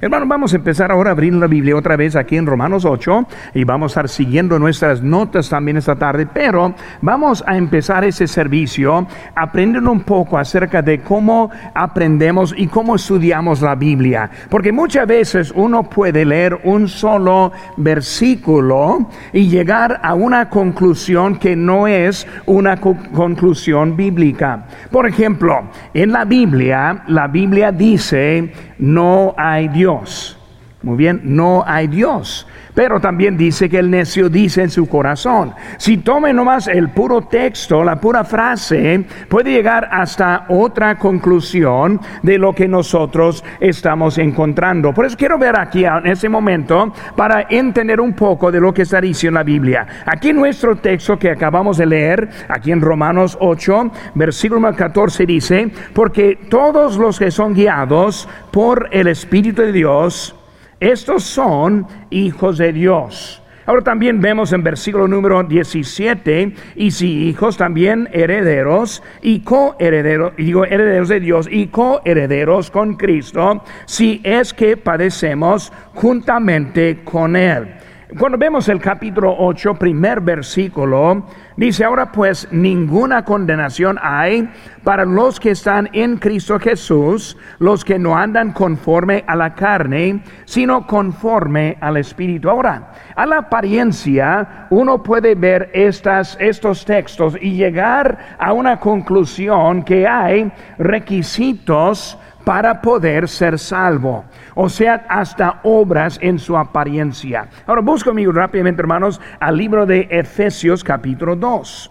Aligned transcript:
Hermano, 0.00 0.26
vamos 0.28 0.52
a 0.52 0.58
empezar 0.58 0.92
ahora 0.92 1.10
a 1.10 1.12
abrir 1.12 1.34
la 1.34 1.48
Biblia 1.48 1.74
otra 1.74 1.96
vez 1.96 2.14
aquí 2.14 2.36
en 2.36 2.46
Romanos 2.46 2.84
8 2.84 3.26
y 3.54 3.64
vamos 3.64 3.90
a 3.90 3.92
estar 4.02 4.08
siguiendo 4.08 4.56
nuestras 4.56 5.02
notas 5.02 5.48
también 5.48 5.76
esta 5.76 5.96
tarde, 5.96 6.24
pero 6.24 6.72
vamos 7.02 7.42
a 7.44 7.56
empezar 7.56 8.04
ese 8.04 8.28
servicio 8.28 9.08
aprendiendo 9.34 9.90
un 9.90 10.02
poco 10.02 10.38
acerca 10.38 10.82
de 10.82 11.00
cómo 11.00 11.50
aprendemos 11.74 12.54
y 12.56 12.68
cómo 12.68 12.94
estudiamos 12.94 13.60
la 13.60 13.74
Biblia, 13.74 14.30
porque 14.48 14.70
muchas 14.70 15.04
veces 15.04 15.52
uno 15.52 15.90
puede 15.90 16.24
leer 16.24 16.60
un 16.62 16.86
solo 16.86 17.50
versículo 17.76 19.10
y 19.32 19.48
llegar 19.48 19.98
a 20.00 20.14
una 20.14 20.48
conclusión 20.48 21.40
que 21.40 21.56
no 21.56 21.88
es 21.88 22.24
una 22.46 22.76
conclusión 22.76 23.96
bíblica. 23.96 24.64
Por 24.92 25.08
ejemplo, 25.08 25.68
en 25.92 26.12
la 26.12 26.24
Biblia, 26.24 27.02
la 27.08 27.26
Biblia 27.26 27.72
dice, 27.72 28.52
no 28.78 29.34
hay 29.36 29.68
Dios 29.68 30.38
muy 30.82 30.96
bien, 30.96 31.20
no 31.24 31.64
hay 31.66 31.88
Dios. 31.88 32.46
Pero 32.78 33.00
también 33.00 33.36
dice 33.36 33.68
que 33.68 33.80
el 33.80 33.90
necio 33.90 34.28
dice 34.28 34.62
en 34.62 34.70
su 34.70 34.88
corazón. 34.88 35.52
Si 35.78 35.96
tome 35.96 36.32
nomás 36.32 36.68
el 36.68 36.90
puro 36.90 37.22
texto, 37.22 37.82
la 37.82 37.96
pura 37.96 38.22
frase, 38.22 39.04
puede 39.28 39.50
llegar 39.50 39.88
hasta 39.90 40.46
otra 40.48 40.96
conclusión 40.96 42.00
de 42.22 42.38
lo 42.38 42.52
que 42.52 42.68
nosotros 42.68 43.42
estamos 43.58 44.16
encontrando. 44.18 44.94
Por 44.94 45.06
eso 45.06 45.16
quiero 45.16 45.38
ver 45.38 45.58
aquí 45.58 45.84
en 45.84 46.06
ese 46.06 46.28
momento 46.28 46.92
para 47.16 47.48
entender 47.50 48.00
un 48.00 48.12
poco 48.12 48.52
de 48.52 48.60
lo 48.60 48.72
que 48.72 48.82
está 48.82 49.00
diciendo 49.00 49.40
la 49.40 49.42
Biblia. 49.42 49.84
Aquí 50.06 50.28
en 50.28 50.36
nuestro 50.36 50.76
texto 50.76 51.18
que 51.18 51.32
acabamos 51.32 51.78
de 51.78 51.86
leer, 51.86 52.28
aquí 52.48 52.70
en 52.70 52.80
Romanos 52.80 53.36
8, 53.40 53.90
versículo 54.14 54.72
14 54.72 55.26
dice, 55.26 55.72
porque 55.92 56.38
todos 56.48 56.96
los 56.96 57.18
que 57.18 57.32
son 57.32 57.54
guiados 57.54 58.28
por 58.52 58.88
el 58.92 59.08
Espíritu 59.08 59.62
de 59.62 59.72
Dios, 59.72 60.37
estos 60.80 61.24
son 61.24 61.86
hijos 62.10 62.58
de 62.58 62.72
Dios. 62.72 63.42
Ahora 63.66 63.82
también 63.82 64.22
vemos 64.22 64.54
en 64.54 64.62
versículo 64.62 65.06
número 65.06 65.42
17, 65.42 66.54
y 66.76 66.90
si 66.90 67.28
hijos 67.28 67.58
también 67.58 68.08
herederos 68.12 69.02
y 69.20 69.40
coherederos, 69.40 70.32
digo 70.38 70.64
herederos 70.64 71.08
de 71.10 71.20
Dios 71.20 71.46
y 71.50 71.66
coherederos 71.66 72.70
con 72.70 72.96
Cristo, 72.96 73.62
si 73.84 74.22
es 74.24 74.54
que 74.54 74.78
padecemos 74.78 75.70
juntamente 75.94 77.00
con 77.04 77.36
Él 77.36 77.74
cuando 78.16 78.38
vemos 78.38 78.66
el 78.70 78.80
capítulo 78.80 79.34
8, 79.38 79.74
primer 79.74 80.22
versículo, 80.22 81.26
dice, 81.58 81.84
ahora 81.84 82.10
pues 82.10 82.48
ninguna 82.50 83.22
condenación 83.22 83.98
hay 84.00 84.48
para 84.82 85.04
los 85.04 85.38
que 85.38 85.50
están 85.50 85.90
en 85.92 86.16
Cristo 86.16 86.58
Jesús, 86.58 87.36
los 87.58 87.84
que 87.84 87.98
no 87.98 88.16
andan 88.16 88.52
conforme 88.52 89.24
a 89.26 89.36
la 89.36 89.54
carne, 89.54 90.22
sino 90.46 90.86
conforme 90.86 91.76
al 91.82 91.98
Espíritu. 91.98 92.48
Ahora, 92.48 92.92
a 93.14 93.26
la 93.26 93.38
apariencia, 93.38 94.68
uno 94.70 95.02
puede 95.02 95.34
ver 95.34 95.68
estas, 95.74 96.34
estos 96.40 96.86
textos 96.86 97.36
y 97.38 97.56
llegar 97.56 98.36
a 98.38 98.54
una 98.54 98.80
conclusión 98.80 99.82
que 99.82 100.08
hay 100.08 100.50
requisitos 100.78 102.18
para 102.48 102.80
poder 102.80 103.28
ser 103.28 103.58
salvo. 103.58 104.24
O 104.54 104.70
sea, 104.70 105.04
hasta 105.10 105.60
obras 105.64 106.18
en 106.22 106.38
su 106.38 106.56
apariencia. 106.56 107.46
Ahora 107.66 107.82
busco 107.82 108.08
conmigo 108.08 108.32
rápidamente, 108.32 108.80
hermanos, 108.80 109.20
al 109.38 109.58
libro 109.58 109.84
de 109.84 110.08
Efesios 110.10 110.82
capítulo 110.82 111.36
2. 111.36 111.90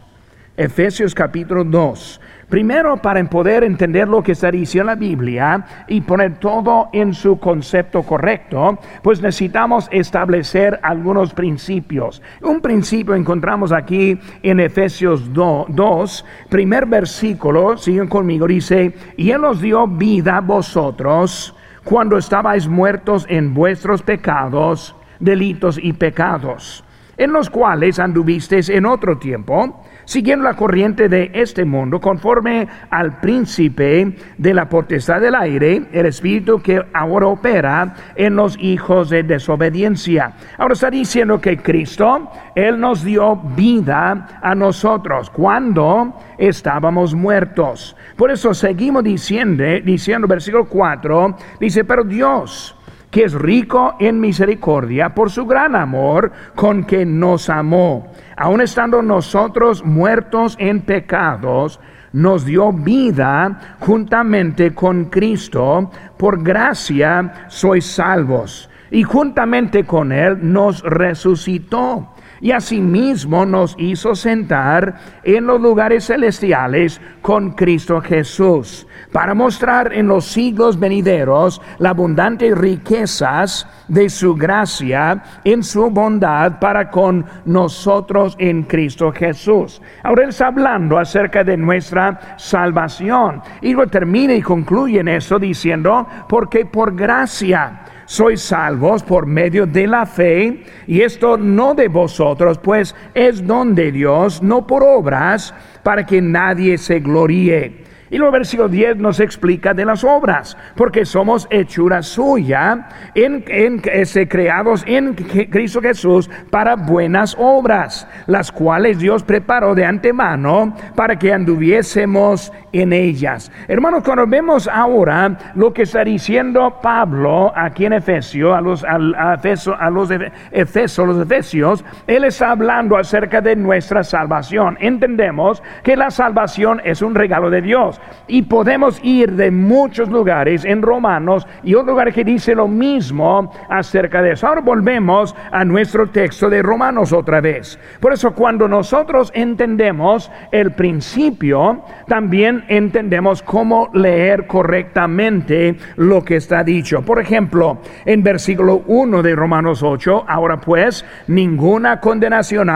Efesios 0.57 1.13
capítulo 1.13 1.63
2. 1.63 2.19
Primero, 2.49 2.95
para 2.95 3.21
poder 3.25 3.65
entender 3.65 4.07
lo 4.07 4.23
que 4.23 4.31
está 4.31 4.49
diciendo 4.49 4.85
la 4.87 4.95
Biblia 4.95 5.65
y 5.89 5.99
poner 5.99 6.39
todo 6.39 6.87
en 6.93 7.13
su 7.13 7.39
concepto 7.39 8.03
correcto, 8.03 8.79
pues 9.01 9.21
necesitamos 9.21 9.89
establecer 9.91 10.79
algunos 10.81 11.33
principios. 11.33 12.21
Un 12.41 12.61
principio 12.61 13.15
encontramos 13.15 13.73
aquí 13.73 14.17
en 14.43 14.61
Efesios 14.61 15.33
2, 15.33 16.25
primer 16.47 16.85
versículo, 16.85 17.75
siguen 17.75 18.07
conmigo, 18.07 18.47
dice, 18.47 18.95
y 19.17 19.31
Él 19.31 19.43
os 19.43 19.59
dio 19.59 19.85
vida 19.85 20.37
a 20.37 20.41
vosotros 20.41 21.53
cuando 21.83 22.17
estabais 22.17 22.65
muertos 22.65 23.25
en 23.27 23.53
vuestros 23.53 24.01
pecados, 24.01 24.95
delitos 25.19 25.77
y 25.81 25.91
pecados, 25.91 26.85
en 27.17 27.33
los 27.33 27.49
cuales 27.49 27.99
anduvisteis 27.99 28.69
en 28.69 28.85
otro 28.85 29.17
tiempo 29.17 29.83
siguiendo 30.07 30.45
la 30.45 30.55
corriente 30.55 31.09
de 31.09 31.29
este 31.33 31.65
mundo, 31.65 31.99
conforme 31.99 32.65
al 32.89 33.19
príncipe 33.19 34.15
de 34.37 34.53
la 34.53 34.69
potestad 34.69 35.19
del 35.19 35.35
aire, 35.35 35.83
el 35.91 36.05
espíritu 36.05 36.61
que 36.61 36.81
ahora 36.93 37.27
opera 37.27 37.93
en 38.15 38.37
los 38.37 38.57
hijos 38.57 39.09
de 39.09 39.23
desobediencia. 39.23 40.31
Ahora 40.57 40.73
está 40.73 40.89
diciendo 40.89 41.41
que 41.41 41.57
Cristo, 41.57 42.31
Él 42.55 42.79
nos 42.79 43.03
dio 43.03 43.35
vida 43.35 44.39
a 44.41 44.55
nosotros 44.55 45.29
cuando 45.29 46.17
estábamos 46.37 47.13
muertos. 47.13 47.95
Por 48.15 48.31
eso 48.31 48.53
seguimos 48.53 49.03
diciendo, 49.03 49.65
diciendo 49.83 50.25
versículo 50.25 50.65
4, 50.69 51.35
dice, 51.59 51.83
pero 51.83 52.05
Dios, 52.05 52.76
que 53.17 53.23
es 53.23 53.33
rico 53.33 53.95
en 53.97 54.19
misericordia 54.19 55.15
por 55.15 55.31
su 55.31 55.47
gran 55.47 55.75
amor 55.75 56.31
con 56.53 56.83
que 56.83 57.03
nos 57.03 57.49
amó. 57.49 58.11
Aun 58.35 58.61
estando 58.61 59.01
nosotros 59.01 59.83
muertos 59.83 60.55
en 60.59 60.81
pecados, 60.81 61.79
nos 62.13 62.45
dio 62.45 62.71
vida 62.71 63.75
juntamente 63.79 64.75
con 64.75 65.05
Cristo. 65.05 65.89
Por 66.15 66.43
gracia 66.43 67.47
sois 67.47 67.87
salvos. 67.87 68.69
Y 68.91 69.01
juntamente 69.01 69.83
con 69.83 70.11
Él 70.11 70.37
nos 70.39 70.83
resucitó 70.83 72.13
y 72.41 72.51
asimismo 72.51 73.45
nos 73.45 73.75
hizo 73.77 74.15
sentar 74.15 74.95
en 75.23 75.47
los 75.47 75.61
lugares 75.61 76.05
celestiales 76.05 77.01
con 77.21 77.51
Cristo 77.51 78.01
Jesús, 78.01 78.87
para 79.11 79.33
mostrar 79.33 79.93
en 79.93 80.07
los 80.07 80.25
siglos 80.25 80.79
venideros 80.79 81.61
las 81.79 81.91
abundantes 81.91 82.57
riquezas 82.57 83.67
de 83.87 84.09
su 84.09 84.35
gracia 84.35 85.23
en 85.43 85.63
su 85.63 85.89
bondad 85.89 86.59
para 86.59 86.89
con 86.89 87.25
nosotros 87.45 88.35
en 88.39 88.63
Cristo 88.63 89.11
Jesús. 89.11 89.81
Ahora 90.03 90.23
él 90.23 90.29
está 90.29 90.47
hablando 90.47 90.97
acerca 90.97 91.43
de 91.43 91.57
nuestra 91.57 92.37
salvación 92.37 93.41
y 93.61 93.73
lo 93.73 93.87
termina 93.87 94.33
y 94.33 94.41
concluye 94.41 94.99
en 94.99 95.07
eso 95.07 95.39
diciendo, 95.39 96.07
porque 96.27 96.65
por 96.65 96.95
gracia 96.95 97.81
sois 98.07 98.41
salvos 98.41 99.03
por 99.03 99.25
medio 99.25 99.65
de 99.67 99.85
la 99.85 100.05
fe, 100.05 100.63
y 100.87 101.01
esto 101.01 101.37
no 101.37 101.75
de 101.75 101.89
vosotros, 101.89 102.57
pues 102.57 102.95
es 103.13 103.45
don 103.45 103.75
de 103.75 103.91
Dios, 103.91 104.41
no 104.41 104.65
por 104.65 104.81
obras, 104.83 105.53
para 105.83 106.05
que 106.05 106.21
nadie 106.21 106.77
se 106.77 107.01
gloríe. 107.01 107.83
Y 108.09 108.17
luego 108.17 108.31
versículo 108.31 108.69
10 108.69 108.97
nos 108.97 109.19
explica 109.19 109.73
de 109.73 109.85
las 109.85 110.03
obras, 110.03 110.57
porque 110.75 111.05
somos 111.05 111.47
hechura 111.49 112.01
suya, 112.01 112.87
en, 113.15 113.43
en, 113.47 113.81
este, 113.91 114.27
creados 114.27 114.83
en 114.87 115.13
Cristo 115.13 115.81
Jesús 115.81 116.29
para 116.49 116.75
buenas 116.75 117.35
obras, 117.37 118.07
las 118.27 118.51
cuales 118.51 118.99
Dios 118.99 119.23
preparó 119.23 119.75
de 119.75 119.85
antemano 119.85 120.75
para 120.95 121.17
que 121.17 121.33
anduviésemos 121.33 122.51
en 122.71 122.93
ellas. 122.93 123.51
Hermanos, 123.67 124.03
cuando 124.03 124.27
vemos 124.27 124.67
ahora 124.67 125.37
lo 125.55 125.73
que 125.73 125.83
está 125.83 126.03
diciendo 126.03 126.79
Pablo 126.81 127.51
aquí 127.55 127.85
en 127.85 127.93
Efesio, 127.93 128.53
a 128.53 128.61
los, 128.61 128.83
a, 128.83 128.95
a 128.95 129.89
los 129.89 130.09
Efesios, 130.51 131.07
los 131.07 131.21
Efesios, 131.21 131.83
él 132.05 132.23
está 132.23 132.51
hablando 132.51 132.97
acerca 132.97 133.41
de 133.41 133.55
nuestra 133.55 134.03
salvación. 134.03 134.77
Entendemos 134.79 135.63
que 135.83 135.95
la 135.95 136.11
salvación 136.11 136.81
es 136.83 137.01
un 137.01 137.15
regalo 137.15 137.49
de 137.49 137.61
Dios. 137.61 137.96
Y 138.27 138.43
podemos 138.43 138.99
ir 139.03 139.33
de 139.33 139.51
muchos 139.51 140.09
lugares 140.09 140.65
en 140.65 140.81
Romanos 140.81 141.47
y 141.63 141.75
otro 141.75 141.91
lugar 141.91 142.11
que 142.13 142.23
dice 142.23 142.55
lo 142.55 142.67
mismo 142.67 143.51
acerca 143.69 144.21
de 144.21 144.31
eso. 144.31 144.47
Ahora 144.47 144.61
volvemos 144.61 145.35
a 145.51 145.63
nuestro 145.63 146.09
texto 146.09 146.49
de 146.49 146.61
Romanos 146.61 147.13
otra 147.13 147.41
vez. 147.41 147.79
Por 147.99 148.13
eso 148.13 148.33
cuando 148.33 148.67
nosotros 148.67 149.31
entendemos 149.33 150.31
el 150.51 150.71
principio, 150.71 151.83
también 152.07 152.65
entendemos 152.67 153.41
cómo 153.43 153.89
leer 153.93 154.47
correctamente 154.47 155.77
lo 155.95 156.23
que 156.23 156.35
está 156.37 156.63
dicho. 156.63 157.01
Por 157.03 157.19
ejemplo, 157.19 157.79
en 158.05 158.23
versículo 158.23 158.83
1 158.87 159.23
de 159.23 159.35
Romanos 159.35 159.83
8, 159.83 160.25
ahora 160.27 160.59
pues, 160.59 161.05
ninguna 161.27 161.99
condenación 161.99 162.69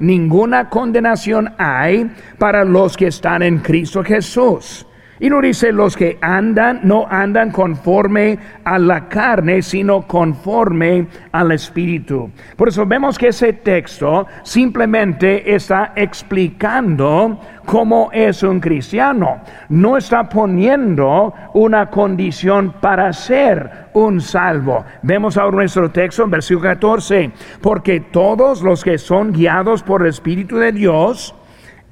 ninguna 0.00 0.68
condenación 0.68 1.54
hay 1.58 2.10
para 2.38 2.64
los 2.64 2.96
que 2.96 3.08
están 3.08 3.42
en 3.42 3.58
Cristo 3.58 4.02
Jesús. 4.02 4.87
Y 5.20 5.28
no 5.30 5.40
dice 5.40 5.72
los 5.72 5.96
que 5.96 6.18
andan, 6.20 6.80
no 6.84 7.06
andan 7.08 7.50
conforme 7.50 8.38
a 8.64 8.78
la 8.78 9.08
carne, 9.08 9.62
sino 9.62 10.02
conforme 10.02 11.06
al 11.32 11.52
Espíritu. 11.52 12.30
Por 12.56 12.68
eso 12.68 12.86
vemos 12.86 13.18
que 13.18 13.28
ese 13.28 13.52
texto 13.52 14.26
simplemente 14.42 15.54
está 15.54 15.92
explicando 15.96 17.40
cómo 17.64 18.10
es 18.12 18.42
un 18.42 18.60
cristiano. 18.60 19.40
No 19.68 19.96
está 19.96 20.28
poniendo 20.28 21.34
una 21.52 21.90
condición 21.90 22.74
para 22.80 23.12
ser 23.12 23.88
un 23.92 24.20
salvo. 24.20 24.84
Vemos 25.02 25.36
ahora 25.36 25.58
nuestro 25.58 25.90
texto 25.90 26.24
en 26.24 26.30
versículo 26.30 26.70
14, 26.70 27.30
porque 27.60 28.00
todos 28.00 28.62
los 28.62 28.82
que 28.82 28.96
son 28.96 29.32
guiados 29.32 29.82
por 29.82 30.02
el 30.02 30.08
Espíritu 30.08 30.56
de 30.56 30.72
Dios, 30.72 31.34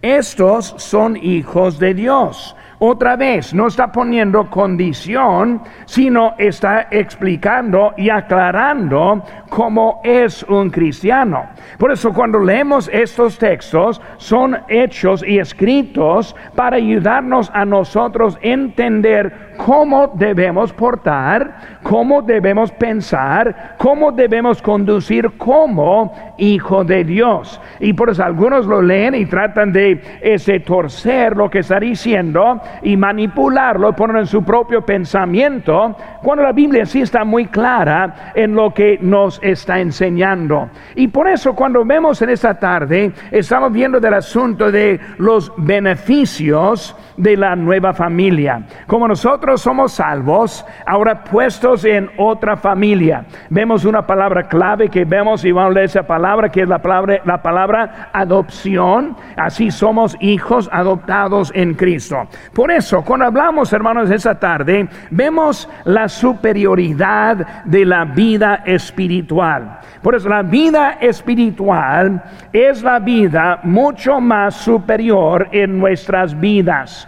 estos 0.00 0.74
son 0.78 1.16
hijos 1.16 1.78
de 1.78 1.92
Dios. 1.92 2.55
Otra 2.78 3.16
vez, 3.16 3.54
no 3.54 3.68
está 3.68 3.90
poniendo 3.90 4.50
condición, 4.50 5.62
sino 5.86 6.34
está 6.36 6.88
explicando 6.90 7.94
y 7.96 8.10
aclarando 8.10 9.22
cómo 9.48 10.02
es 10.04 10.42
un 10.42 10.68
cristiano. 10.68 11.46
Por 11.78 11.90
eso 11.90 12.12
cuando 12.12 12.38
leemos 12.38 12.90
estos 12.92 13.38
textos, 13.38 14.02
son 14.18 14.58
hechos 14.68 15.24
y 15.26 15.38
escritos 15.38 16.36
para 16.54 16.76
ayudarnos 16.76 17.50
a 17.54 17.64
nosotros 17.64 18.38
entender 18.42 19.54
cómo 19.56 20.08
debemos 20.08 20.70
portar, 20.74 21.78
cómo 21.82 22.20
debemos 22.20 22.70
pensar, 22.72 23.76
cómo 23.78 24.12
debemos 24.12 24.60
conducir 24.60 25.38
como 25.38 26.12
hijo 26.36 26.84
de 26.84 27.04
Dios. 27.04 27.58
Y 27.80 27.94
por 27.94 28.10
eso 28.10 28.22
algunos 28.22 28.66
lo 28.66 28.82
leen 28.82 29.14
y 29.14 29.24
tratan 29.24 29.72
de 29.72 30.18
ese 30.20 30.60
torcer 30.60 31.34
lo 31.34 31.48
que 31.48 31.60
está 31.60 31.80
diciendo 31.80 32.60
y 32.82 32.96
manipularlo, 32.96 33.94
poner 33.94 34.16
en 34.16 34.26
su 34.26 34.44
propio 34.44 34.82
pensamiento, 34.84 35.96
cuando 36.22 36.44
la 36.44 36.52
Biblia 36.52 36.86
sí 36.86 37.02
está 37.02 37.24
muy 37.24 37.46
clara 37.46 38.32
en 38.34 38.54
lo 38.54 38.72
que 38.72 38.98
nos 39.00 39.40
está 39.42 39.80
enseñando. 39.80 40.70
Y 40.94 41.08
por 41.08 41.28
eso 41.28 41.54
cuando 41.54 41.84
vemos 41.84 42.20
en 42.22 42.30
esta 42.30 42.58
tarde, 42.58 43.12
estamos 43.30 43.72
viendo 43.72 44.00
del 44.00 44.14
asunto 44.14 44.70
de 44.70 45.00
los 45.18 45.52
beneficios 45.56 46.96
de 47.16 47.36
la 47.36 47.56
nueva 47.56 47.92
familia. 47.92 48.62
Como 48.86 49.08
nosotros 49.08 49.60
somos 49.60 49.92
salvos, 49.92 50.64
ahora 50.86 51.24
puestos 51.24 51.84
en 51.84 52.10
otra 52.16 52.56
familia. 52.56 53.24
Vemos 53.50 53.84
una 53.84 54.06
palabra 54.06 54.48
clave 54.48 54.88
que 54.88 55.04
vemos 55.04 55.44
y 55.44 55.52
vamos 55.52 55.70
a 55.70 55.74
leer 55.74 55.86
esa 55.86 56.06
palabra 56.06 56.48
que 56.48 56.62
es 56.62 56.68
la 56.68 56.80
palabra, 56.80 57.20
la 57.24 57.42
palabra 57.42 58.10
adopción. 58.12 59.16
Así 59.36 59.70
somos 59.70 60.16
hijos 60.20 60.68
adoptados 60.72 61.52
en 61.54 61.74
Cristo. 61.74 62.26
Por 62.52 62.70
eso, 62.70 63.02
cuando 63.02 63.26
hablamos, 63.26 63.72
hermanos, 63.72 64.10
esa 64.10 64.38
tarde, 64.38 64.88
vemos 65.10 65.68
la 65.84 66.08
superioridad 66.08 67.64
de 67.64 67.84
la 67.84 68.04
vida 68.04 68.62
espiritual. 68.64 69.80
Por 70.02 70.14
eso 70.14 70.28
la 70.28 70.42
vida 70.42 70.98
espiritual 71.00 72.22
es 72.52 72.82
la 72.82 72.98
vida 72.98 73.60
mucho 73.62 74.20
más 74.20 74.54
superior 74.54 75.48
en 75.52 75.78
nuestras 75.78 76.38
vidas. 76.38 77.05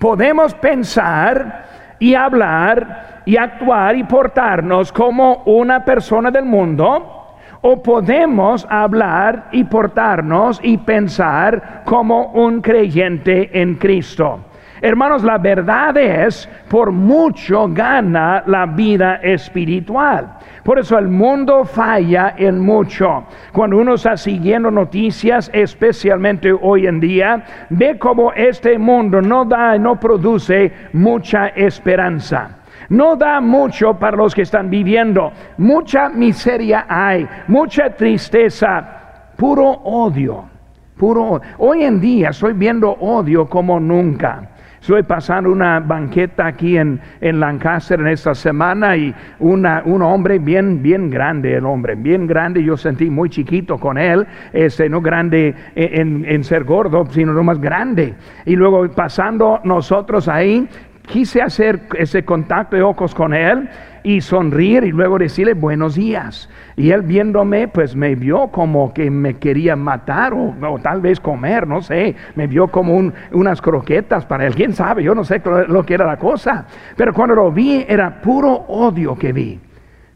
Podemos 0.00 0.54
pensar 0.54 1.66
y 1.98 2.14
hablar 2.14 3.22
y 3.26 3.36
actuar 3.36 3.94
y 3.96 4.04
portarnos 4.04 4.90
como 4.92 5.42
una 5.44 5.84
persona 5.84 6.30
del 6.30 6.46
mundo 6.46 7.36
o 7.60 7.82
podemos 7.82 8.66
hablar 8.70 9.48
y 9.52 9.64
portarnos 9.64 10.58
y 10.62 10.78
pensar 10.78 11.82
como 11.84 12.32
un 12.32 12.62
creyente 12.62 13.60
en 13.60 13.74
Cristo. 13.74 14.40
Hermanos, 14.82 15.22
la 15.22 15.36
verdad 15.36 15.96
es, 15.98 16.48
por 16.68 16.90
mucho 16.90 17.68
gana 17.68 18.42
la 18.46 18.64
vida 18.64 19.16
espiritual. 19.16 20.38
Por 20.64 20.78
eso 20.78 20.98
el 20.98 21.08
mundo 21.08 21.64
falla 21.64 22.34
en 22.36 22.60
mucho. 22.60 23.24
Cuando 23.52 23.76
uno 23.76 23.94
está 23.94 24.16
siguiendo 24.16 24.70
noticias, 24.70 25.50
especialmente 25.52 26.50
hoy 26.52 26.86
en 26.86 26.98
día, 26.98 27.44
ve 27.68 27.98
cómo 27.98 28.32
este 28.32 28.78
mundo 28.78 29.20
no 29.20 29.44
da, 29.44 29.76
no 29.76 30.00
produce 30.00 30.72
mucha 30.94 31.48
esperanza. 31.48 32.56
No 32.88 33.16
da 33.16 33.40
mucho 33.40 33.98
para 33.98 34.16
los 34.16 34.34
que 34.34 34.42
están 34.42 34.70
viviendo. 34.70 35.32
Mucha 35.58 36.08
miseria 36.08 36.86
hay, 36.88 37.28
mucha 37.48 37.90
tristeza, 37.90 39.32
puro 39.36 39.68
odio. 39.68 40.48
Puro 40.96 41.40
Hoy 41.58 41.84
en 41.84 41.98
día 41.98 42.28
estoy 42.28 42.52
viendo 42.52 42.90
odio 42.90 43.48
como 43.48 43.80
nunca. 43.80 44.50
Estoy 44.80 45.02
pasando 45.02 45.52
una 45.52 45.78
banqueta 45.80 46.46
aquí 46.46 46.78
en, 46.78 46.98
en 47.20 47.38
Lancaster 47.38 48.00
en 48.00 48.08
esta 48.08 48.34
semana 48.34 48.96
y 48.96 49.14
una, 49.38 49.82
un 49.84 50.00
hombre 50.00 50.38
bien, 50.38 50.82
bien 50.82 51.10
grande, 51.10 51.54
el 51.54 51.66
hombre, 51.66 51.96
bien 51.96 52.26
grande, 52.26 52.64
yo 52.64 52.78
sentí 52.78 53.10
muy 53.10 53.28
chiquito 53.28 53.76
con 53.76 53.98
él, 53.98 54.26
este, 54.54 54.88
no 54.88 55.02
grande 55.02 55.54
en, 55.74 56.24
en 56.24 56.42
ser 56.44 56.64
gordo, 56.64 57.04
sino 57.10 57.34
no 57.34 57.42
más 57.42 57.60
grande. 57.60 58.14
Y 58.46 58.56
luego 58.56 58.88
pasando 58.90 59.60
nosotros 59.64 60.28
ahí, 60.28 60.66
quise 61.02 61.42
hacer 61.42 61.80
ese 61.98 62.24
contacto 62.24 62.76
de 62.76 62.82
ojos 62.82 63.14
con 63.14 63.34
él 63.34 63.68
y 64.02 64.20
sonreír 64.20 64.84
y 64.84 64.92
luego 64.92 65.18
decirle 65.18 65.54
buenos 65.54 65.94
días. 65.94 66.48
Y 66.76 66.90
él 66.90 67.02
viéndome, 67.02 67.68
pues 67.68 67.94
me 67.94 68.14
vio 68.14 68.48
como 68.48 68.92
que 68.94 69.10
me 69.10 69.34
quería 69.34 69.76
matar 69.76 70.32
o, 70.34 70.54
tal 70.82 71.00
vez 71.00 71.20
comer, 71.20 71.66
no 71.66 71.82
sé. 71.82 72.14
Me 72.34 72.46
vio 72.46 72.68
como 72.68 73.12
unas 73.32 73.60
croquetas 73.60 74.24
para 74.24 74.46
él, 74.46 74.54
quién 74.54 74.72
sabe, 74.72 75.02
yo 75.02 75.14
no 75.14 75.24
sé 75.24 75.42
lo 75.68 75.84
que 75.84 75.94
era 75.94 76.06
la 76.06 76.16
cosa. 76.16 76.66
Pero 76.96 77.12
cuando 77.12 77.34
lo 77.34 77.52
vi 77.52 77.84
era 77.88 78.20
puro 78.20 78.52
odio 78.52 79.16
que 79.16 79.32
vi. 79.32 79.60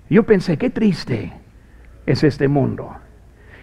Yo 0.09 0.23
pensé, 0.23 0.57
qué 0.57 0.71
triste 0.71 1.33
es 2.07 2.23
este 2.25 2.49
mundo. 2.49 3.04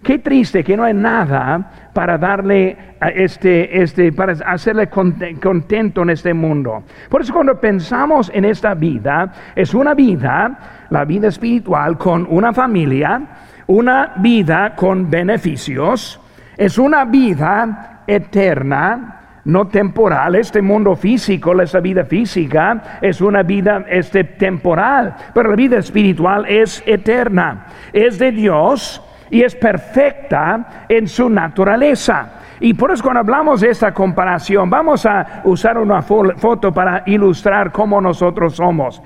Qué 0.03 0.18
triste 0.18 0.63
que 0.63 0.75
no 0.75 0.83
hay 0.83 0.95
nada 0.95 1.89
para 1.94 2.18
darle 2.18 2.75
a 3.00 3.09
este, 3.09 3.83
este, 3.83 4.12
para 4.12 4.33
hacerle 4.48 4.89
contento 4.89 6.01
en 6.01 6.09
este 6.09 6.33
mundo. 6.33 6.83
Por 7.07 7.21
eso 7.21 7.33
cuando 7.33 7.59
pensamos 7.59 8.31
en 8.33 8.45
esta 8.45 8.74
vida, 8.74 9.31
es 9.56 9.75
una 9.75 9.94
vida, 9.94 10.88
la 10.89 11.06
vida 11.06 11.27
espiritual, 11.27 12.00
con 12.00 12.25
una 12.30 12.51
familia, 12.51 13.21
una 13.68 14.13
vida 14.18 14.74
con 14.75 15.07
beneficios, 15.07 16.19
es 16.57 16.80
una 16.80 17.06
vida 17.06 18.01
eterna, 18.07 19.42
no 19.45 19.68
temporal. 19.68 20.33
Este 20.33 20.63
mundo 20.63 20.95
físico, 20.95 21.59
esta 21.62 21.80
vida 21.80 22.06
física, 22.06 23.00
es 23.01 23.21
una 23.21 23.44
vida 23.44 23.86
este, 23.88 24.24
temporal, 24.24 25.15
pero 25.33 25.51
la 25.51 25.56
vida 25.56 25.77
espiritual 25.77 26.45
es 26.47 26.81
eterna, 26.88 27.68
es 27.94 28.18
de 28.18 28.31
Dios 28.31 29.04
y 29.31 29.42
es 29.42 29.56
perfecta 29.56 30.86
en 30.88 31.07
su 31.07 31.30
naturaleza. 31.30 32.33
Y 32.60 32.75
por 32.75 32.92
eso 32.92 33.01
cuando 33.01 33.22
hablamos 33.22 33.62
de 33.62 33.69
esta 33.69 33.92
comparación, 33.92 34.69
vamos 34.69 35.06
a 35.07 35.42
usar 35.45 35.80
una 35.80 36.04
foto 36.04 36.72
para 36.72 37.01
ilustrar 37.07 37.72
cómo 37.72 38.00
nosotros 38.00 38.56
somos. 38.56 39.01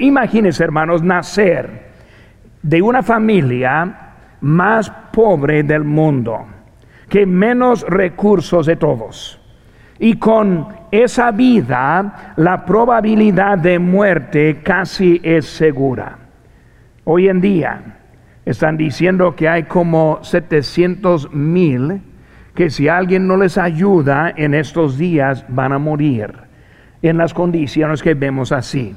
Imagínense, 0.00 0.64
hermanos, 0.64 1.02
nacer 1.02 1.92
de 2.60 2.82
una 2.82 3.02
familia 3.02 3.94
más 4.40 4.90
pobre 5.12 5.62
del 5.62 5.84
mundo, 5.84 6.44
que 7.08 7.26
menos 7.26 7.84
recursos 7.88 8.66
de 8.66 8.76
todos. 8.76 9.38
Y 9.98 10.16
con 10.16 10.66
esa 10.90 11.30
vida, 11.30 12.34
la 12.36 12.64
probabilidad 12.64 13.58
de 13.58 13.78
muerte 13.78 14.60
casi 14.64 15.20
es 15.22 15.46
segura. 15.46 16.18
Hoy 17.04 17.28
en 17.28 17.40
día, 17.40 18.01
están 18.44 18.76
diciendo 18.76 19.36
que 19.36 19.48
hay 19.48 19.64
como 19.64 20.18
700 20.22 21.32
mil 21.32 22.02
que 22.54 22.70
si 22.70 22.88
alguien 22.88 23.26
no 23.26 23.36
les 23.36 23.56
ayuda 23.56 24.32
en 24.36 24.54
estos 24.54 24.98
días 24.98 25.44
van 25.48 25.72
a 25.72 25.78
morir 25.78 26.32
en 27.00 27.16
las 27.16 27.32
condiciones 27.32 28.02
que 28.02 28.14
vemos 28.14 28.52
así. 28.52 28.94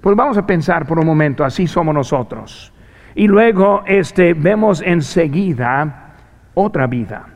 Pues 0.00 0.16
vamos 0.16 0.36
a 0.36 0.46
pensar 0.46 0.86
por 0.86 0.98
un 0.98 1.06
momento, 1.06 1.44
así 1.44 1.66
somos 1.66 1.94
nosotros. 1.94 2.72
Y 3.14 3.26
luego 3.26 3.82
este, 3.86 4.34
vemos 4.34 4.82
enseguida 4.84 6.14
otra 6.54 6.86
vida. 6.86 7.26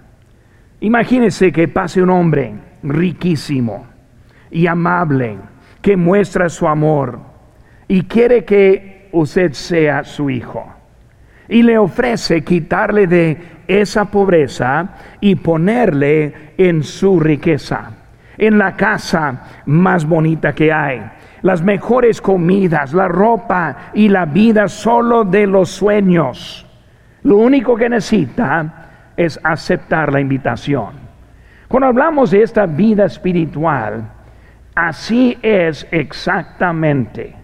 Imagínense 0.80 1.50
que 1.50 1.68
pase 1.68 2.02
un 2.02 2.10
hombre 2.10 2.54
riquísimo 2.82 3.86
y 4.50 4.66
amable 4.66 5.38
que 5.80 5.96
muestra 5.96 6.48
su 6.48 6.68
amor 6.68 7.20
y 7.88 8.02
quiere 8.02 8.44
que 8.44 9.08
usted 9.12 9.52
sea 9.52 10.04
su 10.04 10.30
hijo 10.30 10.74
y 11.48 11.62
le 11.62 11.78
ofrece 11.78 12.42
quitarle 12.42 13.06
de 13.06 13.36
esa 13.66 14.06
pobreza 14.06 14.88
y 15.20 15.36
ponerle 15.36 16.52
en 16.58 16.82
su 16.82 17.18
riqueza, 17.20 17.90
en 18.36 18.58
la 18.58 18.76
casa 18.76 19.42
más 19.66 20.04
bonita 20.04 20.54
que 20.54 20.72
hay, 20.72 21.02
las 21.42 21.62
mejores 21.62 22.20
comidas, 22.20 22.92
la 22.92 23.08
ropa 23.08 23.90
y 23.94 24.08
la 24.08 24.24
vida 24.24 24.68
solo 24.68 25.24
de 25.24 25.46
los 25.46 25.70
sueños. 25.70 26.66
Lo 27.22 27.36
único 27.36 27.76
que 27.76 27.88
necesita 27.88 29.12
es 29.16 29.38
aceptar 29.42 30.12
la 30.12 30.20
invitación. 30.20 31.04
Cuando 31.68 31.88
hablamos 31.88 32.30
de 32.30 32.42
esta 32.42 32.66
vida 32.66 33.06
espiritual, 33.06 34.04
Así 34.74 35.38
es 35.40 35.86
exactamente. 35.92 37.36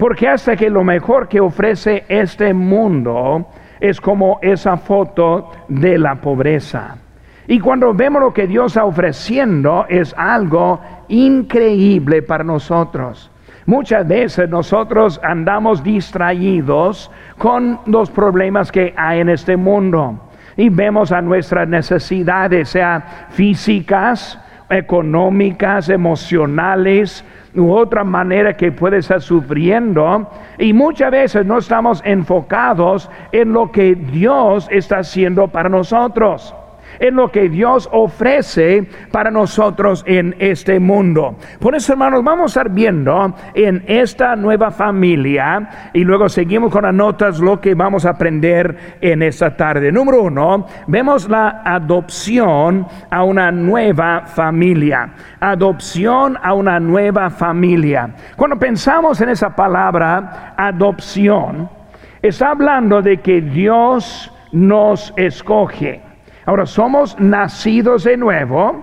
Porque 0.00 0.28
hasta 0.28 0.56
que 0.56 0.70
lo 0.70 0.82
mejor 0.82 1.28
que 1.28 1.40
ofrece 1.40 2.04
este 2.08 2.54
mundo 2.54 3.48
es 3.78 4.00
como 4.00 4.38
esa 4.40 4.78
foto 4.78 5.50
de 5.68 5.98
la 5.98 6.14
pobreza. 6.14 6.96
Y 7.46 7.60
cuando 7.60 7.92
vemos 7.92 8.22
lo 8.22 8.32
que 8.32 8.46
Dios 8.46 8.72
está 8.72 8.86
ofreciendo 8.86 9.84
es 9.90 10.14
algo 10.16 10.80
increíble 11.08 12.22
para 12.22 12.42
nosotros. 12.42 13.30
Muchas 13.66 14.08
veces 14.08 14.48
nosotros 14.48 15.20
andamos 15.22 15.84
distraídos 15.84 17.10
con 17.36 17.80
los 17.84 18.10
problemas 18.10 18.72
que 18.72 18.94
hay 18.96 19.20
en 19.20 19.28
este 19.28 19.54
mundo 19.58 20.18
y 20.56 20.70
vemos 20.70 21.12
a 21.12 21.20
nuestras 21.20 21.68
necesidades, 21.68 22.70
sea 22.70 23.26
físicas, 23.32 24.40
económicas, 24.70 25.90
emocionales, 25.90 27.22
u 27.54 27.72
otra 27.72 28.04
manera 28.04 28.56
que 28.56 28.72
puede 28.72 28.98
estar 28.98 29.20
sufriendo. 29.20 30.30
Y 30.58 30.72
muchas 30.72 31.10
veces 31.10 31.46
no 31.46 31.58
estamos 31.58 32.02
enfocados 32.04 33.10
en 33.32 33.52
lo 33.52 33.70
que 33.70 33.94
Dios 33.94 34.68
está 34.70 34.98
haciendo 34.98 35.48
para 35.48 35.68
nosotros 35.68 36.54
en 37.00 37.16
lo 37.16 37.32
que 37.32 37.48
Dios 37.48 37.88
ofrece 37.90 38.86
para 39.10 39.30
nosotros 39.30 40.04
en 40.06 40.36
este 40.38 40.78
mundo. 40.78 41.36
Por 41.58 41.74
eso, 41.74 41.94
hermanos, 41.94 42.22
vamos 42.22 42.42
a 42.42 42.60
estar 42.60 42.70
viendo 42.70 43.34
en 43.54 43.82
esta 43.86 44.36
nueva 44.36 44.70
familia 44.70 45.90
y 45.92 46.04
luego 46.04 46.28
seguimos 46.28 46.70
con 46.70 46.84
las 46.84 46.94
notas 46.94 47.40
lo 47.40 47.60
que 47.60 47.74
vamos 47.74 48.04
a 48.04 48.10
aprender 48.10 48.98
en 49.00 49.22
esta 49.22 49.56
tarde. 49.56 49.90
Número 49.90 50.22
uno, 50.22 50.66
vemos 50.86 51.28
la 51.28 51.62
adopción 51.64 52.86
a 53.10 53.24
una 53.24 53.50
nueva 53.50 54.26
familia. 54.26 55.12
Adopción 55.40 56.36
a 56.42 56.52
una 56.52 56.78
nueva 56.78 57.30
familia. 57.30 58.10
Cuando 58.36 58.58
pensamos 58.58 59.20
en 59.22 59.30
esa 59.30 59.56
palabra 59.56 60.54
adopción, 60.56 61.68
está 62.20 62.50
hablando 62.50 63.00
de 63.00 63.16
que 63.18 63.40
Dios 63.40 64.30
nos 64.52 65.14
escoge. 65.16 66.09
Ahora, 66.50 66.66
somos 66.66 67.16
nacidos 67.20 68.02
de 68.02 68.16
nuevo, 68.16 68.82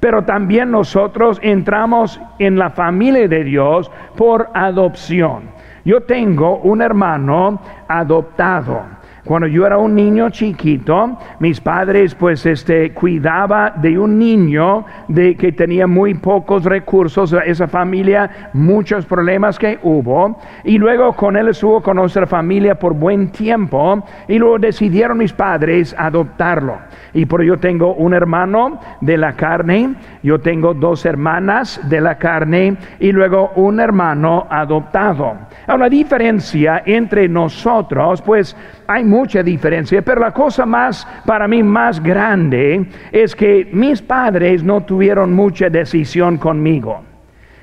pero 0.00 0.24
también 0.24 0.70
nosotros 0.70 1.38
entramos 1.42 2.18
en 2.38 2.58
la 2.58 2.70
familia 2.70 3.28
de 3.28 3.44
Dios 3.44 3.90
por 4.16 4.48
adopción. 4.54 5.42
Yo 5.84 6.04
tengo 6.04 6.56
un 6.56 6.80
hermano 6.80 7.60
adoptado. 7.86 8.80
Cuando 9.26 9.48
yo 9.48 9.66
era 9.66 9.76
un 9.76 9.96
niño 9.96 10.30
chiquito, 10.30 11.18
mis 11.40 11.60
padres 11.60 12.14
pues 12.14 12.46
este 12.46 12.92
cuidaba 12.92 13.72
de 13.74 13.98
un 13.98 14.20
niño 14.20 14.84
de 15.08 15.34
que 15.34 15.50
tenía 15.50 15.88
muy 15.88 16.14
pocos 16.14 16.62
recursos, 16.64 17.34
esa 17.44 17.66
familia, 17.66 18.50
muchos 18.52 19.04
problemas 19.04 19.58
que 19.58 19.80
hubo, 19.82 20.38
y 20.62 20.78
luego 20.78 21.12
con 21.14 21.36
él 21.36 21.48
estuvo 21.48 21.82
con 21.82 21.96
nuestra 21.96 22.24
familia 22.28 22.76
por 22.76 22.94
buen 22.94 23.32
tiempo, 23.32 24.04
y 24.28 24.38
luego 24.38 24.60
decidieron 24.60 25.18
mis 25.18 25.32
padres 25.32 25.92
adoptarlo. 25.98 26.78
Y 27.12 27.26
por 27.26 27.42
ello 27.42 27.56
tengo 27.56 27.94
un 27.94 28.14
hermano 28.14 28.78
de 29.00 29.16
la 29.16 29.32
carne, 29.32 29.96
yo 30.22 30.38
tengo 30.38 30.72
dos 30.72 31.04
hermanas 31.04 31.80
de 31.88 32.00
la 32.00 32.16
carne 32.16 32.76
y 33.00 33.10
luego 33.10 33.50
un 33.56 33.80
hermano 33.80 34.46
adoptado. 34.48 35.34
Ahora, 35.66 35.84
la 35.84 35.88
diferencia 35.88 36.82
entre 36.86 37.28
nosotros, 37.28 38.22
pues 38.22 38.56
hay 38.86 39.02
mucha 39.16 39.42
diferencia, 39.42 40.02
pero 40.02 40.20
la 40.20 40.32
cosa 40.32 40.66
más, 40.66 41.06
para 41.24 41.48
mí, 41.48 41.62
más 41.62 42.02
grande 42.02 42.86
es 43.10 43.34
que 43.34 43.68
mis 43.72 44.02
padres 44.02 44.62
no 44.62 44.82
tuvieron 44.82 45.32
mucha 45.32 45.70
decisión 45.70 46.36
conmigo. 46.36 47.02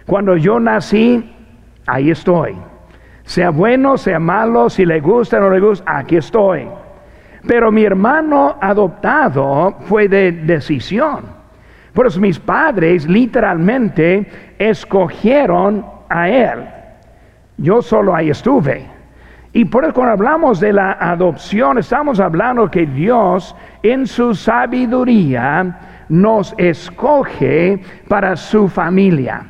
Cuando 0.07 0.35
yo 0.35 0.59
nací, 0.59 1.31
ahí 1.85 2.09
estoy. 2.09 2.55
Sea 3.23 3.51
bueno, 3.51 3.97
sea 3.97 4.19
malo, 4.19 4.69
si 4.69 4.83
le 4.85 4.99
gusta 4.99 5.37
o 5.37 5.41
no 5.41 5.49
le 5.51 5.59
gusta, 5.59 5.99
aquí 5.99 6.17
estoy. 6.17 6.67
Pero 7.47 7.71
mi 7.71 7.83
hermano 7.83 8.57
adoptado 8.59 9.75
fue 9.81 10.07
de 10.07 10.31
decisión. 10.31 11.25
Por 11.93 12.07
eso 12.07 12.19
mis 12.19 12.39
padres 12.39 13.07
literalmente 13.07 14.55
escogieron 14.57 15.85
a 16.09 16.29
él. 16.29 16.59
Yo 17.57 17.81
solo 17.81 18.15
ahí 18.15 18.31
estuve. 18.31 18.92
Y 19.55 19.65
por 19.65 19.83
eso 19.83 19.93
cuando 19.93 20.13
hablamos 20.13 20.59
de 20.59 20.73
la 20.73 20.93
adopción, 20.93 21.77
estamos 21.77 22.19
hablando 22.19 22.71
que 22.71 22.87
Dios 22.87 23.55
en 23.83 24.07
su 24.07 24.33
sabiduría 24.33 25.77
nos 26.09 26.55
escoge 26.57 27.79
para 28.07 28.35
su 28.35 28.67
familia. 28.67 29.45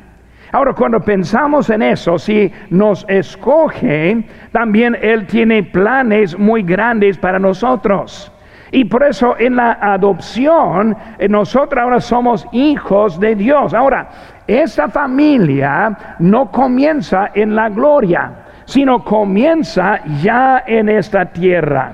Ahora, 0.52 0.74
cuando 0.74 1.00
pensamos 1.00 1.70
en 1.70 1.80
eso, 1.80 2.18
si 2.18 2.52
nos 2.68 3.06
escoge, 3.08 4.28
también 4.52 4.94
Él 5.00 5.26
tiene 5.26 5.62
planes 5.62 6.38
muy 6.38 6.62
grandes 6.62 7.16
para 7.16 7.38
nosotros. 7.38 8.30
Y 8.72 8.84
por 8.84 9.04
eso 9.04 9.36
en 9.38 9.56
la 9.56 9.78
adopción, 9.80 10.94
eh, 11.18 11.28
nosotros 11.28 11.82
ahora 11.82 12.00
somos 12.00 12.46
hijos 12.52 13.18
de 13.18 13.36
Dios. 13.36 13.72
Ahora, 13.72 14.08
esa 14.46 14.88
familia 14.88 15.96
no 16.18 16.50
comienza 16.50 17.30
en 17.34 17.56
la 17.56 17.70
gloria 17.70 18.43
sino 18.64 19.04
comienza 19.04 20.00
ya 20.22 20.64
en 20.66 20.88
esta 20.88 21.26
tierra. 21.26 21.92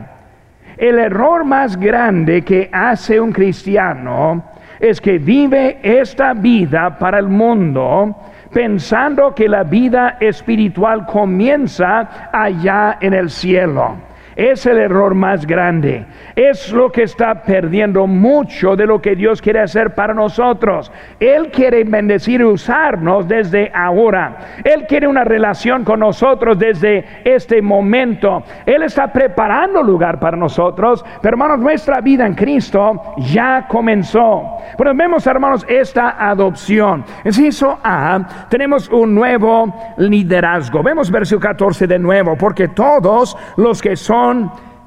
El 0.76 0.98
error 0.98 1.44
más 1.44 1.76
grande 1.76 2.42
que 2.42 2.70
hace 2.72 3.20
un 3.20 3.32
cristiano 3.32 4.42
es 4.78 5.00
que 5.00 5.18
vive 5.18 5.78
esta 5.82 6.32
vida 6.32 6.98
para 6.98 7.18
el 7.18 7.28
mundo 7.28 8.16
pensando 8.52 9.34
que 9.34 9.48
la 9.48 9.62
vida 9.62 10.16
espiritual 10.20 11.06
comienza 11.06 12.30
allá 12.32 12.98
en 13.00 13.14
el 13.14 13.30
cielo. 13.30 14.09
Es 14.40 14.64
el 14.64 14.78
error 14.78 15.14
más 15.14 15.46
grande. 15.46 16.06
Es 16.34 16.72
lo 16.72 16.90
que 16.90 17.02
está 17.02 17.42
perdiendo 17.42 18.06
mucho 18.06 18.74
de 18.74 18.86
lo 18.86 18.98
que 18.98 19.14
Dios 19.14 19.42
quiere 19.42 19.60
hacer 19.60 19.94
para 19.94 20.14
nosotros. 20.14 20.90
Él 21.20 21.50
quiere 21.50 21.84
bendecir 21.84 22.40
y 22.40 22.44
usarnos 22.44 23.28
desde 23.28 23.70
ahora. 23.74 24.38
Él 24.64 24.86
quiere 24.88 25.06
una 25.06 25.24
relación 25.24 25.84
con 25.84 26.00
nosotros 26.00 26.58
desde 26.58 27.04
este 27.22 27.60
momento. 27.60 28.42
Él 28.64 28.82
está 28.82 29.12
preparando 29.12 29.82
lugar 29.82 30.18
para 30.18 30.38
nosotros. 30.38 31.04
Pero 31.20 31.34
hermanos, 31.34 31.58
nuestra 31.58 32.00
vida 32.00 32.26
en 32.26 32.32
Cristo 32.34 33.14
ya 33.18 33.66
comenzó. 33.68 34.56
Pero 34.78 34.94
vemos, 34.94 35.26
hermanos, 35.26 35.66
esta 35.68 36.16
adopción. 36.18 37.04
En 37.24 37.44
eso 37.44 37.78
A, 37.84 38.46
tenemos 38.48 38.88
un 38.88 39.14
nuevo 39.14 39.94
liderazgo. 39.98 40.82
Vemos 40.82 41.10
versículo 41.10 41.48
14 41.48 41.86
de 41.86 41.98
nuevo. 41.98 42.36
Porque 42.38 42.68
todos 42.68 43.36
los 43.58 43.82
que 43.82 43.96
son 43.96 44.29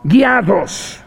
guiados 0.03 1.03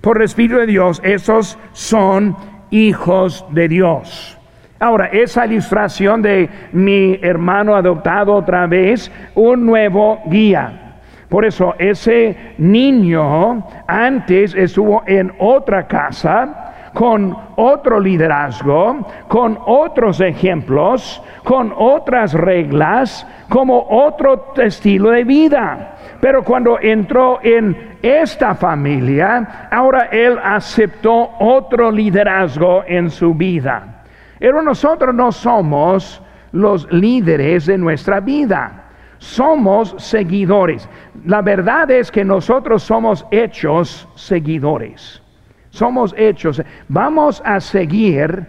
por 0.00 0.18
el 0.18 0.24
Espíritu 0.24 0.56
de 0.58 0.66
Dios, 0.66 1.00
esos 1.04 1.58
son 1.72 2.36
hijos 2.70 3.44
de 3.50 3.68
Dios. 3.68 4.38
Ahora, 4.80 5.06
esa 5.06 5.44
ilustración 5.46 6.22
de 6.22 6.48
mi 6.72 7.18
hermano 7.20 7.74
adoptado 7.74 8.34
otra 8.34 8.66
vez, 8.66 9.10
un 9.34 9.66
nuevo 9.66 10.20
guía. 10.26 10.88
Por 11.28 11.44
eso 11.44 11.74
ese 11.78 12.54
niño 12.58 13.66
antes 13.86 14.54
estuvo 14.54 15.02
en 15.06 15.32
otra 15.38 15.86
casa, 15.86 16.90
con 16.94 17.36
otro 17.56 18.00
liderazgo, 18.00 19.06
con 19.28 19.58
otros 19.66 20.20
ejemplos, 20.20 21.22
con 21.44 21.72
otras 21.76 22.32
reglas, 22.32 23.26
como 23.48 23.86
otro 23.90 24.54
estilo 24.56 25.10
de 25.10 25.24
vida. 25.24 25.97
Pero 26.20 26.42
cuando 26.42 26.78
entró 26.80 27.38
en 27.42 27.96
esta 28.02 28.54
familia, 28.54 29.68
ahora 29.70 30.08
él 30.10 30.38
aceptó 30.42 31.30
otro 31.38 31.90
liderazgo 31.90 32.82
en 32.86 33.10
su 33.10 33.34
vida. 33.34 34.02
Pero 34.38 34.62
nosotros 34.62 35.14
no 35.14 35.30
somos 35.30 36.22
los 36.52 36.90
líderes 36.92 37.66
de 37.66 37.78
nuestra 37.78 38.20
vida. 38.20 38.84
Somos 39.18 39.94
seguidores. 39.98 40.88
La 41.24 41.42
verdad 41.42 41.90
es 41.90 42.10
que 42.10 42.24
nosotros 42.24 42.82
somos 42.82 43.26
hechos 43.30 44.08
seguidores. 44.14 45.22
Somos 45.70 46.14
hechos. 46.16 46.62
Vamos 46.88 47.42
a 47.44 47.60
seguir 47.60 48.46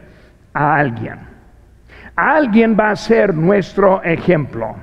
a 0.53 0.75
alguien. 0.75 1.19
Alguien 2.15 2.75
va 2.79 2.91
a 2.91 2.95
ser 2.95 3.33
nuestro 3.33 4.01
ejemplo. 4.03 4.75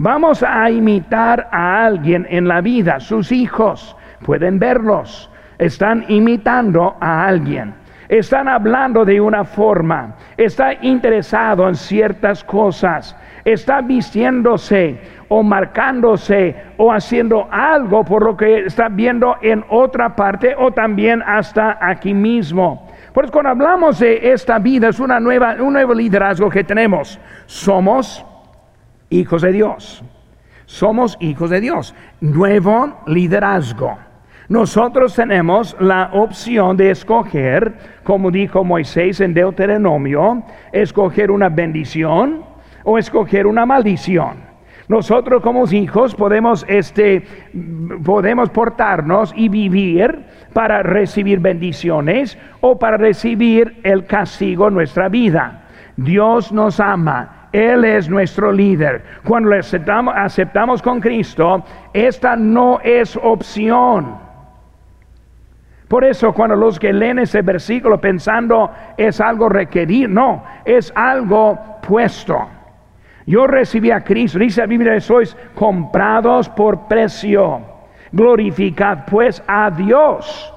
Vamos 0.00 0.44
a 0.44 0.70
imitar 0.70 1.48
a 1.50 1.84
alguien 1.84 2.24
en 2.30 2.46
la 2.46 2.60
vida, 2.60 3.00
sus 3.00 3.32
hijos 3.32 3.96
pueden 4.24 4.60
verlos, 4.60 5.28
están 5.58 6.04
imitando 6.06 6.96
a 7.00 7.26
alguien, 7.26 7.74
están 8.08 8.46
hablando 8.46 9.04
de 9.04 9.20
una 9.20 9.42
forma, 9.42 10.14
está 10.36 10.72
interesado 10.82 11.68
en 11.68 11.74
ciertas 11.74 12.44
cosas, 12.44 13.16
está 13.44 13.80
vistiéndose 13.80 15.00
o 15.28 15.42
marcándose 15.42 16.54
o 16.76 16.92
haciendo 16.92 17.48
algo 17.50 18.04
por 18.04 18.24
lo 18.24 18.36
que 18.36 18.66
está 18.66 18.88
viendo 18.88 19.34
en 19.42 19.64
otra 19.68 20.14
parte 20.14 20.54
o 20.56 20.70
también 20.70 21.22
hasta 21.26 21.76
aquí 21.80 22.14
mismo. 22.14 22.86
Por 23.12 23.24
eso 23.24 23.32
cuando 23.32 23.50
hablamos 23.50 23.98
de 23.98 24.30
esta 24.32 24.60
vida 24.60 24.90
es 24.90 25.00
una 25.00 25.18
nueva, 25.18 25.56
un 25.58 25.72
nuevo 25.72 25.92
liderazgo 25.92 26.48
que 26.48 26.62
tenemos. 26.62 27.18
Somos 27.46 28.24
hijos 29.10 29.42
de 29.42 29.52
Dios. 29.52 30.02
Somos 30.66 31.16
hijos 31.20 31.50
de 31.50 31.60
Dios. 31.60 31.94
Nuevo 32.20 33.00
liderazgo. 33.06 33.96
Nosotros 34.48 35.14
tenemos 35.14 35.76
la 35.78 36.10
opción 36.12 36.76
de 36.76 36.90
escoger, 36.90 37.74
como 38.02 38.30
dijo 38.30 38.64
Moisés 38.64 39.20
en 39.20 39.34
Deuteronomio, 39.34 40.42
escoger 40.72 41.30
una 41.30 41.50
bendición 41.50 42.44
o 42.84 42.96
escoger 42.96 43.46
una 43.46 43.66
maldición. 43.66 44.48
Nosotros 44.88 45.42
como 45.42 45.70
hijos 45.70 46.14
podemos, 46.14 46.64
este, 46.66 47.22
podemos 48.02 48.48
portarnos 48.48 49.34
y 49.36 49.50
vivir 49.50 50.24
para 50.54 50.82
recibir 50.82 51.40
bendiciones 51.40 52.38
o 52.62 52.78
para 52.78 52.96
recibir 52.96 53.80
el 53.82 54.06
castigo 54.06 54.68
en 54.68 54.74
nuestra 54.74 55.10
vida. 55.10 55.66
Dios 55.94 56.52
nos 56.52 56.80
ama. 56.80 57.37
Él 57.52 57.84
es 57.84 58.08
nuestro 58.08 58.52
líder. 58.52 59.02
Cuando 59.24 59.50
le 59.50 59.58
aceptamos, 59.58 60.14
aceptamos 60.16 60.82
con 60.82 61.00
Cristo, 61.00 61.64
esta 61.92 62.36
no 62.36 62.80
es 62.82 63.16
opción. 63.16 64.28
Por 65.88 66.04
eso 66.04 66.34
cuando 66.34 66.54
los 66.54 66.78
que 66.78 66.92
leen 66.92 67.18
ese 67.18 67.40
versículo 67.40 67.98
pensando 67.98 68.70
es 68.98 69.20
algo 69.20 69.48
requerido, 69.48 70.08
no, 70.08 70.44
es 70.66 70.92
algo 70.94 71.58
puesto. 71.80 72.46
Yo 73.26 73.46
recibí 73.46 73.90
a 73.90 74.04
Cristo, 74.04 74.38
dice 74.38 74.60
la 74.60 74.66
Biblia, 74.66 75.00
sois 75.00 75.36
comprados 75.54 76.48
por 76.50 76.88
precio. 76.88 77.60
Glorificad 78.12 79.04
pues 79.06 79.42
a 79.46 79.70
Dios. 79.70 80.54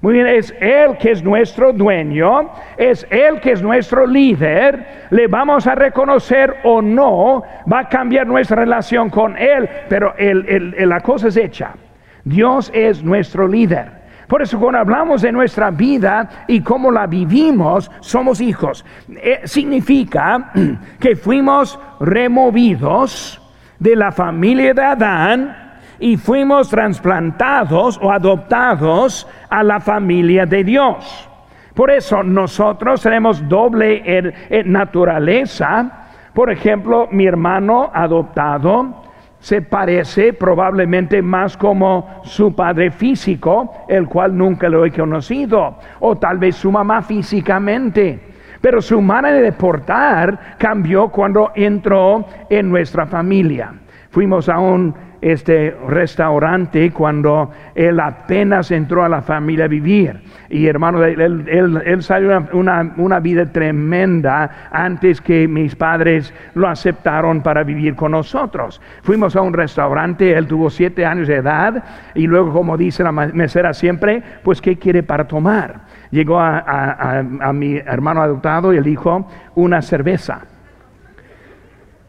Muy 0.00 0.12
bien, 0.12 0.28
es 0.28 0.54
Él 0.60 0.96
que 0.98 1.10
es 1.10 1.24
nuestro 1.24 1.72
dueño, 1.72 2.50
es 2.76 3.04
Él 3.10 3.40
que 3.40 3.52
es 3.52 3.62
nuestro 3.62 4.06
líder, 4.06 5.08
le 5.10 5.26
vamos 5.26 5.66
a 5.66 5.74
reconocer 5.74 6.58
o 6.62 6.80
no, 6.80 7.42
va 7.70 7.80
a 7.80 7.88
cambiar 7.88 8.26
nuestra 8.26 8.58
relación 8.58 9.10
con 9.10 9.36
Él, 9.36 9.68
pero 9.88 10.14
la 10.18 11.00
cosa 11.00 11.28
es 11.28 11.36
hecha. 11.36 11.72
Dios 12.22 12.70
es 12.74 13.02
nuestro 13.02 13.48
líder. 13.48 13.98
Por 14.28 14.42
eso 14.42 14.60
cuando 14.60 14.78
hablamos 14.78 15.22
de 15.22 15.32
nuestra 15.32 15.70
vida 15.70 16.44
y 16.46 16.60
cómo 16.60 16.92
la 16.92 17.06
vivimos, 17.06 17.90
somos 18.00 18.40
hijos. 18.40 18.84
Eh, 19.08 19.40
significa 19.44 20.52
que 21.00 21.16
fuimos 21.16 21.80
removidos 21.98 23.40
de 23.78 23.96
la 23.96 24.12
familia 24.12 24.74
de 24.74 24.82
Adán 24.82 25.67
y 26.00 26.16
fuimos 26.16 26.68
trasplantados 26.68 27.98
o 28.02 28.10
adoptados 28.12 29.26
a 29.50 29.62
la 29.62 29.80
familia 29.80 30.46
de 30.46 30.64
Dios. 30.64 31.28
Por 31.74 31.90
eso 31.90 32.22
nosotros 32.22 33.02
tenemos 33.02 33.48
doble 33.48 34.32
naturaleza. 34.64 36.08
Por 36.34 36.50
ejemplo, 36.50 37.08
mi 37.10 37.26
hermano 37.26 37.90
adoptado 37.94 39.04
se 39.38 39.62
parece 39.62 40.32
probablemente 40.32 41.22
más 41.22 41.56
como 41.56 42.20
su 42.24 42.54
padre 42.54 42.90
físico, 42.90 43.84
el 43.88 44.08
cual 44.08 44.36
nunca 44.36 44.68
lo 44.68 44.84
he 44.84 44.90
conocido, 44.90 45.78
o 46.00 46.16
tal 46.16 46.38
vez 46.38 46.56
su 46.56 46.72
mamá 46.72 47.02
físicamente. 47.02 48.20
Pero 48.60 48.82
su 48.82 49.00
manera 49.00 49.36
de 49.36 49.52
portar 49.52 50.56
cambió 50.58 51.08
cuando 51.10 51.52
entró 51.54 52.26
en 52.50 52.68
nuestra 52.68 53.06
familia. 53.06 53.72
Fuimos 54.10 54.48
a 54.48 54.58
un 54.58 54.92
este 55.20 55.76
restaurante 55.88 56.90
cuando 56.92 57.50
él 57.74 57.98
apenas 58.00 58.70
entró 58.70 59.04
a 59.04 59.08
la 59.08 59.22
familia 59.22 59.64
a 59.64 59.68
vivir. 59.68 60.20
Y 60.48 60.66
hermano, 60.66 61.04
él, 61.04 62.02
salió 62.02 62.46
una, 62.52 62.94
una, 62.96 63.20
vida 63.20 63.46
tremenda 63.46 64.68
antes 64.70 65.20
que 65.20 65.48
mis 65.48 65.74
padres 65.74 66.32
lo 66.54 66.68
aceptaron 66.68 67.42
para 67.42 67.64
vivir 67.64 67.94
con 67.94 68.12
nosotros. 68.12 68.80
Fuimos 69.02 69.36
a 69.36 69.42
un 69.42 69.52
restaurante, 69.52 70.32
él 70.32 70.46
tuvo 70.46 70.70
siete 70.70 71.04
años 71.04 71.28
de 71.28 71.36
edad 71.36 71.84
y 72.14 72.26
luego, 72.26 72.52
como 72.52 72.76
dice 72.76 73.02
la 73.02 73.12
mesera 73.12 73.74
siempre, 73.74 74.22
pues 74.42 74.60
¿qué 74.60 74.78
quiere 74.78 75.02
para 75.02 75.26
tomar? 75.26 75.80
Llegó 76.10 76.38
a, 76.38 77.20
a 77.40 77.52
mi 77.52 77.76
hermano 77.76 78.22
adoptado 78.22 78.72
y 78.72 78.78
él 78.78 78.84
dijo, 78.84 79.28
una 79.54 79.82
cerveza. 79.82 80.42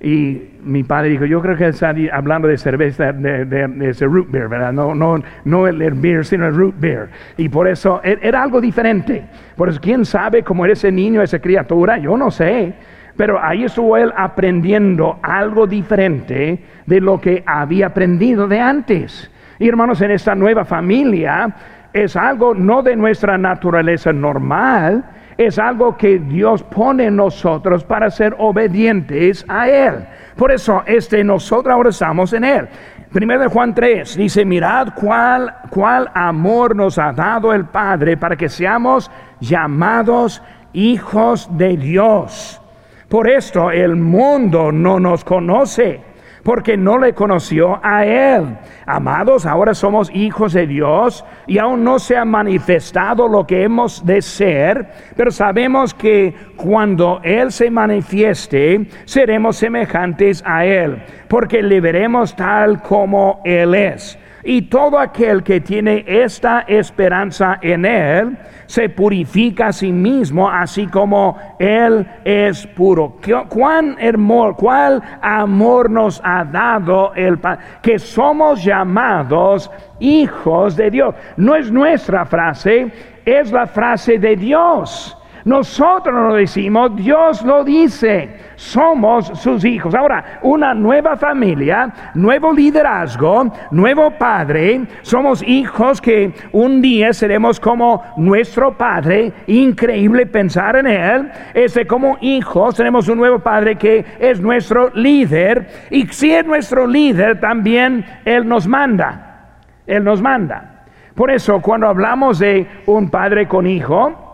Y 0.02 0.52
mi 0.64 0.84
padre 0.84 1.10
dijo, 1.10 1.26
yo 1.26 1.42
creo 1.42 1.58
que 1.58 1.68
está 1.68 1.94
hablando 2.14 2.48
de 2.48 2.58
cerveza, 2.58 3.12
de, 3.12 3.44
de, 3.44 3.90
ese 3.90 4.06
root 4.06 4.32
beer, 4.32 4.48
¿verdad? 4.48 4.72
No, 4.72 4.96
no, 4.96 5.22
no 5.44 5.68
el, 5.68 5.94
beer, 5.96 6.24
sino 6.24 6.48
el 6.48 6.56
root 6.56 6.76
beer. 6.80 7.10
Y 7.36 7.50
por 7.50 7.68
eso 7.68 8.00
e, 8.02 8.18
era 8.22 8.42
algo 8.42 8.62
diferente. 8.62 9.26
Por 9.58 9.68
eso, 9.68 9.80
¿quién 9.82 10.06
sabe 10.06 10.42
cómo 10.42 10.64
era 10.64 10.74
ese 10.74 10.90
niño, 10.90 11.22
esa 11.22 11.40
criatura? 11.40 11.98
Yo 11.98 12.16
no 12.16 12.32
sé. 12.32 12.74
Pero 13.18 13.44
ahí 13.44 13.66
estuvo 13.66 13.98
él 13.98 14.14
aprendiendo 14.16 15.20
algo 15.22 15.68
diferente 15.68 16.64
de 16.86 17.02
lo 17.02 17.20
que 17.20 17.44
había 17.46 17.88
aprendido 17.88 18.48
de 18.48 18.62
antes. 18.62 19.30
Y 19.60 19.68
hermanos, 19.68 20.02
en 20.02 20.12
esta 20.12 20.34
nueva 20.34 20.64
familia 20.64 21.54
es 21.92 22.16
algo 22.16 22.54
no 22.54 22.82
de 22.82 22.96
nuestra 22.96 23.38
naturaleza 23.38 24.14
normal, 24.14 25.04
es 25.40 25.58
algo 25.58 25.96
que 25.96 26.20
Dios 26.20 26.64
pone 26.64 27.06
en 27.06 27.16
nosotros 27.16 27.86
para 27.86 28.12
ser 28.12 28.36
obedientes 28.40 29.46
a 29.48 29.70
Él. 29.70 30.06
Por 30.36 30.52
eso, 30.52 30.84
este, 30.86 31.24
nosotros 31.24 31.74
ahora 31.74 31.92
estamos 31.92 32.34
en 32.34 32.44
Él. 32.44 32.68
Primero 33.14 33.44
de 33.44 33.48
Juan 33.48 33.74
3 33.74 34.18
dice, 34.18 34.44
mirad 34.44 34.90
cuál, 34.94 35.56
cuál 35.70 36.12
amor 36.14 36.76
nos 36.76 36.98
ha 36.98 37.14
dado 37.14 37.54
el 37.54 37.64
Padre 37.64 38.18
para 38.18 38.36
que 38.36 38.50
seamos 38.50 39.10
llamados 39.40 40.44
hijos 40.74 41.48
de 41.58 41.78
Dios. 41.78 42.62
Por 43.08 43.30
esto 43.30 43.72
el 43.72 43.96
mundo 43.96 44.74
no 44.74 45.00
nos 45.00 45.24
conoce 45.24 46.02
porque 46.44 46.78
no 46.78 46.98
le 46.98 47.14
conoció 47.14 47.80
a 47.84 48.06
Él. 48.06 48.58
Amados, 48.86 49.46
ahora 49.46 49.74
somos 49.74 50.10
hijos 50.14 50.54
de 50.54 50.68
Dios 50.68 51.26
y 51.48 51.58
aún 51.58 51.84
no 51.84 52.00
se 52.00 52.18
ha 52.18 52.26
manifestado 52.26 53.28
lo 53.28 53.46
que 53.46 53.64
hemos 53.64 54.06
de 54.06 54.22
ser, 54.22 54.88
pero 55.16 55.32
sabemos 55.32 55.94
que 55.94 56.34
cuando 56.56 57.20
Él 57.24 57.52
se 57.52 57.70
manifieste, 57.70 58.88
seremos 59.06 59.58
semejantes 59.58 60.44
a 60.46 60.66
Él, 60.66 61.04
porque 61.28 61.62
le 61.62 61.82
veremos 61.82 62.36
tal 62.36 62.82
como 62.82 63.42
Él 63.44 63.76
es. 63.76 64.18
Y 64.44 64.64
todo 64.64 64.98
aquel 64.98 65.44
que 65.44 65.62
tiene 65.62 66.04
esta 66.08 66.62
esperanza 66.62 67.60
en 67.62 67.86
Él, 67.86 68.38
se 68.66 68.88
purifica 68.88 69.68
a 69.68 69.74
sí 69.74 69.92
mismo, 69.92 70.50
así 70.50 70.88
como 70.88 71.38
Él 71.58 72.08
es 72.24 72.68
puro. 72.68 73.18
¿Cuán 73.50 73.98
hermoso, 74.00 74.56
cuál 74.56 75.02
amor 75.22 75.90
nos 75.90 76.22
ha 76.24 76.46
dado 76.46 77.14
el 77.16 77.40
Padre? 77.40 77.64
Que 77.82 78.00
somos 78.00 78.64
llamados 78.64 79.72
hijos 80.00 80.76
de 80.76 80.92
Dios. 80.92 81.16
No 81.36 81.56
es 81.56 81.72
nuestra 81.72 82.26
frase, 82.26 82.92
es 83.26 83.52
la 83.52 83.68
frase 83.68 84.20
de 84.20 84.36
Dios. 84.36 85.19
Nosotros 85.50 86.14
no 86.14 86.28
lo 86.28 86.36
decimos, 86.36 86.96
Dios 86.96 87.42
lo 87.42 87.64
dice. 87.64 88.36
Somos 88.56 89.26
sus 89.34 89.66
hijos. 89.66 89.96
Ahora, 89.96 90.40
una 90.44 90.76
nueva 90.76 91.18
familia, 91.18 91.92
nuevo 92.14 92.54
liderazgo, 92.54 93.52
nuevo 93.72 94.12
padre. 94.12 94.86
Somos 95.02 95.42
hijos 95.42 96.00
que 96.02 96.32
un 96.52 96.84
día 96.84 97.14
seremos 97.14 97.60
como 97.60 98.04
nuestro 98.16 98.78
padre. 98.78 99.34
Increíble 99.48 100.28
pensar 100.28 100.76
en 100.76 100.86
él. 100.86 101.32
Ese 101.56 101.88
como 101.88 102.20
hijos 102.22 102.76
tenemos 102.76 103.08
un 103.08 103.18
nuevo 103.18 103.40
padre 103.40 103.76
que 103.76 104.06
es 104.20 104.40
nuestro 104.40 104.92
líder. 104.94 105.68
Y 105.90 106.06
si 106.10 106.30
es 106.30 106.46
nuestro 106.46 106.86
líder, 106.86 107.40
también 107.40 108.06
él 108.24 108.48
nos 108.48 108.68
manda. 108.68 109.56
Él 109.88 110.04
nos 110.04 110.22
manda. 110.22 110.86
Por 111.16 111.32
eso, 111.32 111.60
cuando 111.60 111.88
hablamos 111.88 112.38
de 112.38 112.68
un 112.86 113.10
padre 113.10 113.48
con 113.48 113.66
hijo, 113.66 114.29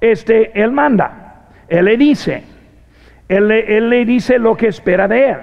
este, 0.00 0.60
Él 0.60 0.72
manda, 0.72 1.48
Él 1.68 1.84
le 1.84 1.96
dice, 1.96 2.44
él, 3.30 3.88
le 3.88 4.04
dice 4.04 4.40
lo 4.40 4.56
que 4.56 4.66
espera 4.66 5.06
de 5.06 5.30
Él. 5.30 5.38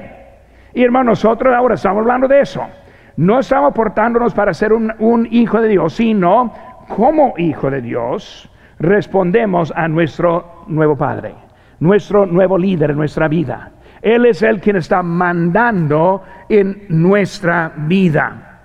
Y 0.74 0.84
hermano, 0.84 1.12
nosotros 1.12 1.56
ahora 1.56 1.76
estamos 1.76 2.02
hablando 2.02 2.28
de 2.28 2.42
eso. 2.42 2.68
No 3.16 3.40
estamos 3.40 3.74
portándonos 3.74 4.34
para 4.34 4.54
ser 4.54 4.74
un, 4.74 4.94
un 5.00 5.26
hijo 5.32 5.62
de 5.62 5.70
Dios, 5.70 5.94
sino 5.94 6.54
como 6.90 7.34
hijo 7.38 7.72
de 7.72 7.82
Dios 7.82 8.52
respondemos 8.78 9.72
a 9.74 9.88
nuestro 9.88 10.66
nuevo 10.68 10.98
Padre, 10.98 11.34
nuestro 11.80 12.26
nuevo 12.26 12.58
líder 12.58 12.92
en 12.92 12.98
nuestra 12.98 13.30
vida. 13.30 13.72
Él 14.02 14.26
es 14.26 14.42
el 14.42 14.60
quien 14.60 14.76
está 14.76 15.02
mandando 15.02 16.24
en 16.50 16.88
nuestra 16.90 17.72
vida. 17.78 18.60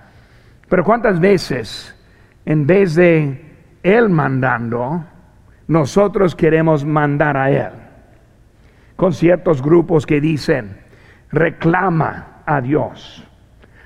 Pero 0.68 0.82
¿cuántas 0.82 1.20
veces, 1.20 1.96
en 2.44 2.66
vez 2.66 2.96
de 2.96 3.40
Él 3.84 4.08
mandando, 4.08 5.04
nosotros 5.72 6.34
queremos 6.34 6.84
mandar 6.84 7.36
a 7.36 7.50
Él. 7.50 7.72
Con 8.94 9.14
ciertos 9.14 9.62
grupos 9.62 10.04
que 10.04 10.20
dicen, 10.20 10.76
reclama 11.30 12.42
a 12.44 12.60
Dios, 12.60 13.26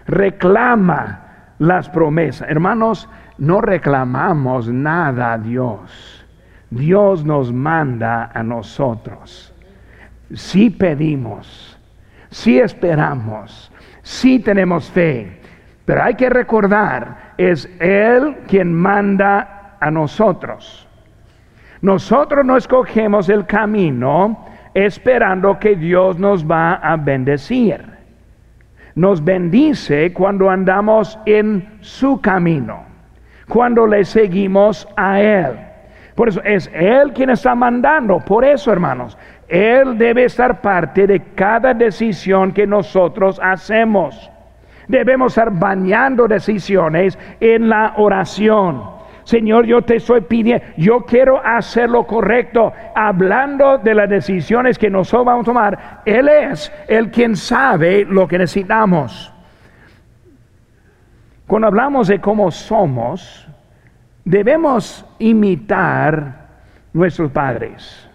reclama 0.06 1.54
las 1.58 1.88
promesas. 1.88 2.50
Hermanos, 2.50 3.08
no 3.38 3.60
reclamamos 3.60 4.68
nada 4.68 5.34
a 5.34 5.38
Dios. 5.38 6.26
Dios 6.70 7.24
nos 7.24 7.52
manda 7.52 8.32
a 8.34 8.42
nosotros. 8.42 9.54
Si 10.34 10.70
pedimos, 10.70 11.78
si 12.30 12.58
esperamos, 12.58 13.70
si 14.02 14.40
tenemos 14.40 14.90
fe, 14.90 15.40
pero 15.84 16.02
hay 16.02 16.14
que 16.16 16.28
recordar, 16.28 17.34
es 17.38 17.70
Él 17.78 18.38
quien 18.48 18.74
manda 18.74 19.76
a 19.78 19.88
nosotros. 19.92 20.85
Nosotros 21.80 22.44
no 22.44 22.56
escogemos 22.56 23.28
el 23.28 23.46
camino 23.46 24.46
esperando 24.74 25.58
que 25.58 25.76
Dios 25.76 26.18
nos 26.18 26.44
va 26.44 26.74
a 26.74 26.96
bendecir. 26.96 27.84
Nos 28.94 29.22
bendice 29.22 30.12
cuando 30.12 30.50
andamos 30.50 31.18
en 31.26 31.78
su 31.80 32.20
camino, 32.20 32.84
cuando 33.48 33.86
le 33.86 34.04
seguimos 34.04 34.88
a 34.96 35.20
Él. 35.20 35.58
Por 36.14 36.30
eso 36.30 36.40
es 36.44 36.70
Él 36.72 37.12
quien 37.12 37.30
está 37.30 37.54
mandando. 37.54 38.20
Por 38.20 38.44
eso, 38.44 38.72
hermanos, 38.72 39.18
Él 39.48 39.98
debe 39.98 40.24
estar 40.24 40.62
parte 40.62 41.06
de 41.06 41.20
cada 41.34 41.74
decisión 41.74 42.52
que 42.52 42.66
nosotros 42.66 43.38
hacemos. 43.42 44.30
Debemos 44.88 45.32
estar 45.32 45.50
bañando 45.50 46.26
decisiones 46.26 47.18
en 47.38 47.68
la 47.68 47.92
oración. 47.96 48.95
Señor, 49.26 49.66
yo 49.66 49.82
te 49.82 49.96
estoy 49.96 50.20
pidiendo, 50.20 50.64
yo 50.76 51.00
quiero 51.00 51.44
hacer 51.44 51.90
lo 51.90 52.06
correcto, 52.06 52.72
hablando 52.94 53.76
de 53.76 53.92
las 53.92 54.08
decisiones 54.08 54.78
que 54.78 54.88
nosotros 54.88 55.26
vamos 55.26 55.42
a 55.42 55.50
tomar. 55.50 56.02
Él 56.04 56.28
es 56.28 56.72
el 56.86 57.10
quien 57.10 57.34
sabe 57.34 58.04
lo 58.04 58.28
que 58.28 58.38
necesitamos. 58.38 59.32
Cuando 61.44 61.66
hablamos 61.66 62.06
de 62.06 62.20
cómo 62.20 62.52
somos, 62.52 63.48
debemos 64.24 65.04
imitar 65.18 66.46
nuestros 66.92 67.32
padres. 67.32 68.08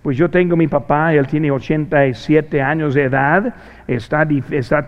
Pues 0.00 0.16
yo 0.16 0.30
tengo 0.30 0.56
mi 0.56 0.68
papá, 0.68 1.12
él 1.12 1.26
tiene 1.26 1.50
87 1.50 2.62
años 2.62 2.94
de 2.94 3.04
edad, 3.04 3.54
está, 3.86 4.26
está 4.52 4.86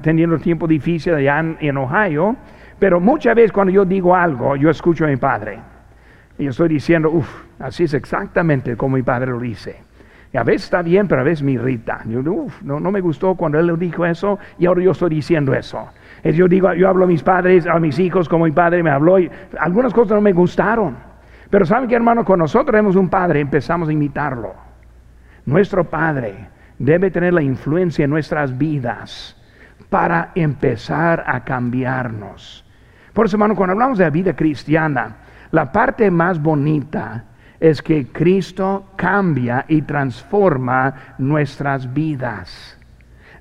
teniendo 0.00 0.38
tiempo 0.38 0.68
difícil 0.68 1.14
allá 1.14 1.40
en, 1.58 1.76
Ohio, 1.76 2.36
pero 2.82 2.98
muchas 2.98 3.36
veces 3.36 3.52
cuando 3.52 3.72
yo 3.72 3.84
digo 3.84 4.12
algo, 4.12 4.56
yo 4.56 4.68
escucho 4.68 5.04
a 5.04 5.06
mi 5.06 5.16
padre. 5.16 5.56
Y 6.36 6.42
yo 6.42 6.50
estoy 6.50 6.68
diciendo, 6.68 7.10
uff, 7.10 7.44
así 7.60 7.84
es 7.84 7.94
exactamente 7.94 8.76
como 8.76 8.96
mi 8.96 9.04
padre 9.04 9.30
lo 9.30 9.38
dice. 9.38 9.76
A 10.34 10.42
veces 10.42 10.64
está 10.64 10.82
bien, 10.82 11.06
pero 11.06 11.20
a 11.20 11.24
veces 11.24 11.44
me 11.44 11.52
irrita. 11.52 12.00
Yo, 12.06 12.18
uf, 12.32 12.60
no, 12.62 12.80
no 12.80 12.90
me 12.90 13.00
gustó 13.00 13.36
cuando 13.36 13.60
él 13.60 13.78
dijo 13.78 14.04
eso 14.04 14.36
y 14.58 14.66
ahora 14.66 14.82
yo 14.82 14.90
estoy 14.90 15.10
diciendo 15.10 15.54
eso. 15.54 15.90
Yo 16.24 16.48
digo, 16.48 16.74
yo 16.74 16.88
hablo 16.88 17.04
a 17.04 17.06
mis 17.06 17.22
padres, 17.22 17.68
a 17.68 17.78
mis 17.78 18.00
hijos 18.00 18.28
como 18.28 18.46
mi 18.46 18.50
padre 18.50 18.82
me 18.82 18.90
habló 18.90 19.20
y 19.20 19.30
algunas 19.60 19.94
cosas 19.94 20.16
no 20.16 20.20
me 20.20 20.32
gustaron. 20.32 20.96
Pero 21.50 21.64
saben 21.64 21.88
que 21.88 21.94
hermano, 21.94 22.24
con 22.24 22.40
nosotros 22.40 22.72
tenemos 22.72 22.96
un 22.96 23.08
padre, 23.08 23.38
empezamos 23.38 23.90
a 23.90 23.92
imitarlo. 23.92 24.56
Nuestro 25.46 25.88
padre 25.88 26.34
debe 26.80 27.12
tener 27.12 27.32
la 27.32 27.42
influencia 27.42 28.02
en 28.02 28.10
nuestras 28.10 28.58
vidas 28.58 29.40
para 29.88 30.32
empezar 30.34 31.22
a 31.28 31.44
cambiarnos. 31.44 32.64
Por 33.12 33.26
eso, 33.26 33.36
hermano, 33.36 33.54
cuando 33.54 33.72
hablamos 33.72 33.98
de 33.98 34.04
la 34.04 34.10
vida 34.10 34.34
cristiana, 34.34 35.16
la 35.50 35.70
parte 35.70 36.10
más 36.10 36.40
bonita 36.40 37.24
es 37.60 37.82
que 37.82 38.06
Cristo 38.06 38.86
cambia 38.96 39.64
y 39.68 39.82
transforma 39.82 41.14
nuestras 41.18 41.92
vidas. 41.92 42.78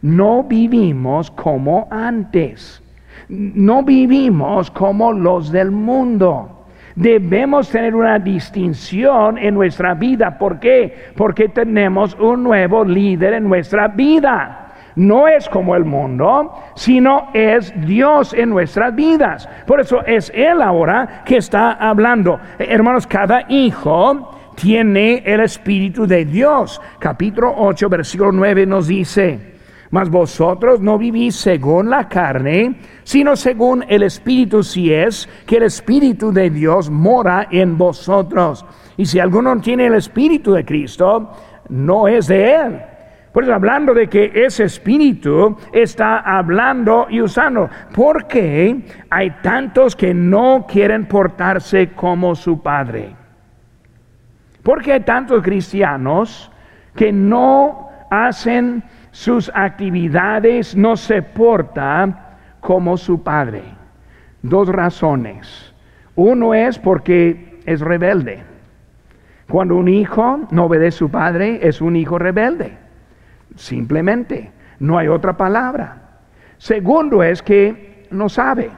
No 0.02 0.44
vivimos 0.44 1.32
como 1.32 1.88
antes. 1.90 2.84
No 3.30 3.84
vivimos 3.84 4.70
como 4.72 5.14
los 5.14 5.52
del 5.52 5.72
mundo. 5.72 6.66
Debemos 6.96 7.70
tener 7.70 7.96
una 7.96 8.20
distinción 8.20 9.38
en 9.38 9.54
nuestra 9.54 9.94
vida. 9.94 10.38
¿Por 10.38 10.60
qué? 10.60 11.14
Porque 11.16 11.50
tenemos 11.50 12.16
un 12.20 12.44
nuevo 12.44 12.84
líder 12.84 13.36
en 13.36 13.48
nuestra 13.48 13.88
vida. 13.88 14.71
No 14.96 15.28
es 15.28 15.48
como 15.50 15.76
el 15.76 15.86
mundo, 15.86 16.54
sino 16.76 17.30
es 17.34 17.74
Dios 17.86 18.34
en 18.34 18.50
nuestras 18.50 18.94
vidas. 18.94 19.48
Por 19.66 19.80
eso 19.80 20.06
es 20.06 20.32
Él 20.36 20.62
ahora 20.62 21.24
que 21.26 21.38
está 21.38 21.74
hablando. 21.74 22.40
Hermanos, 22.60 23.08
cada 23.08 23.46
hijo 23.50 24.32
tiene 24.56 25.24
el 25.26 25.42
Espíritu 25.42 26.06
de 26.06 26.26
Dios. 26.26 26.82
Capítulo 27.00 27.54
8, 27.58 27.90
versículo 27.90 28.32
9 28.32 28.66
nos 28.66 28.88
dice. 28.88 29.52
Mas 29.92 30.10
vosotros 30.10 30.80
no 30.80 30.98
vivís 30.98 31.36
según 31.36 31.90
la 31.90 32.08
carne, 32.08 32.76
sino 33.04 33.36
según 33.36 33.84
el 33.90 34.04
Espíritu, 34.04 34.64
si 34.64 34.94
es 34.94 35.28
que 35.46 35.58
el 35.58 35.64
Espíritu 35.64 36.32
de 36.32 36.50
Dios 36.50 36.90
mora 36.90 37.48
en 37.52 37.78
vosotros. 37.78 38.66
Y 38.96 39.06
si 39.06 39.20
alguno 39.20 39.60
tiene 39.60 39.88
el 39.88 39.96
Espíritu 39.96 40.54
de 40.54 40.64
Cristo, 40.64 41.32
no 41.68 42.08
es 42.08 42.28
de 42.28 42.56
él. 42.56 42.82
Por 43.34 43.44
eso 43.44 43.54
hablando 43.54 43.94
de 43.94 44.08
que 44.08 44.32
ese 44.34 44.66
espíritu 44.66 45.58
está 45.72 46.20
hablando 46.20 47.08
y 47.10 47.22
usando. 47.22 47.70
Porque 47.94 48.82
hay 49.10 49.32
tantos 49.42 49.96
que 49.96 50.14
no 50.14 50.66
quieren 50.68 51.06
portarse 51.06 51.92
como 51.92 52.36
su 52.36 52.62
padre. 52.62 53.16
Porque 54.64 54.94
hay 54.94 55.00
tantos 55.02 55.42
cristianos 55.42 56.52
que 56.96 57.12
no 57.14 57.90
hacen 58.10 58.84
sus 59.12 59.52
actividades 59.54 60.76
no 60.76 60.96
se 60.96 61.22
porta 61.22 62.38
como 62.62 62.98
su 62.98 63.22
padre. 63.22 63.64
Dos 64.42 64.70
razones. 64.70 65.74
Uno 66.16 66.54
es 66.54 66.80
porque 66.80 67.60
es 67.66 67.82
rebelde. 67.82 68.44
Cuando 69.50 69.76
un 69.76 69.90
hijo 69.90 70.40
no 70.52 70.66
obedece 70.66 70.96
a 70.96 71.00
su 71.00 71.10
padre, 71.10 71.60
es 71.62 71.82
un 71.82 71.96
hijo 71.96 72.18
rebelde. 72.18 72.78
Simplemente, 73.56 74.52
no 74.80 74.98
hay 74.98 75.08
otra 75.08 75.38
palabra. 75.38 76.02
Segundo 76.58 77.24
es 77.24 77.42
que 77.42 78.08
no 78.12 78.30
sabe. 78.30 78.70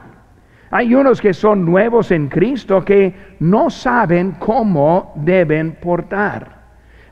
Hay 0.70 0.94
unos 0.94 1.20
que 1.20 1.32
son 1.32 1.64
nuevos 1.64 2.10
en 2.10 2.28
Cristo 2.28 2.84
que 2.84 3.14
no 3.40 3.70
saben 3.70 4.32
cómo 4.32 5.12
deben 5.16 5.76
portar. 5.76 6.54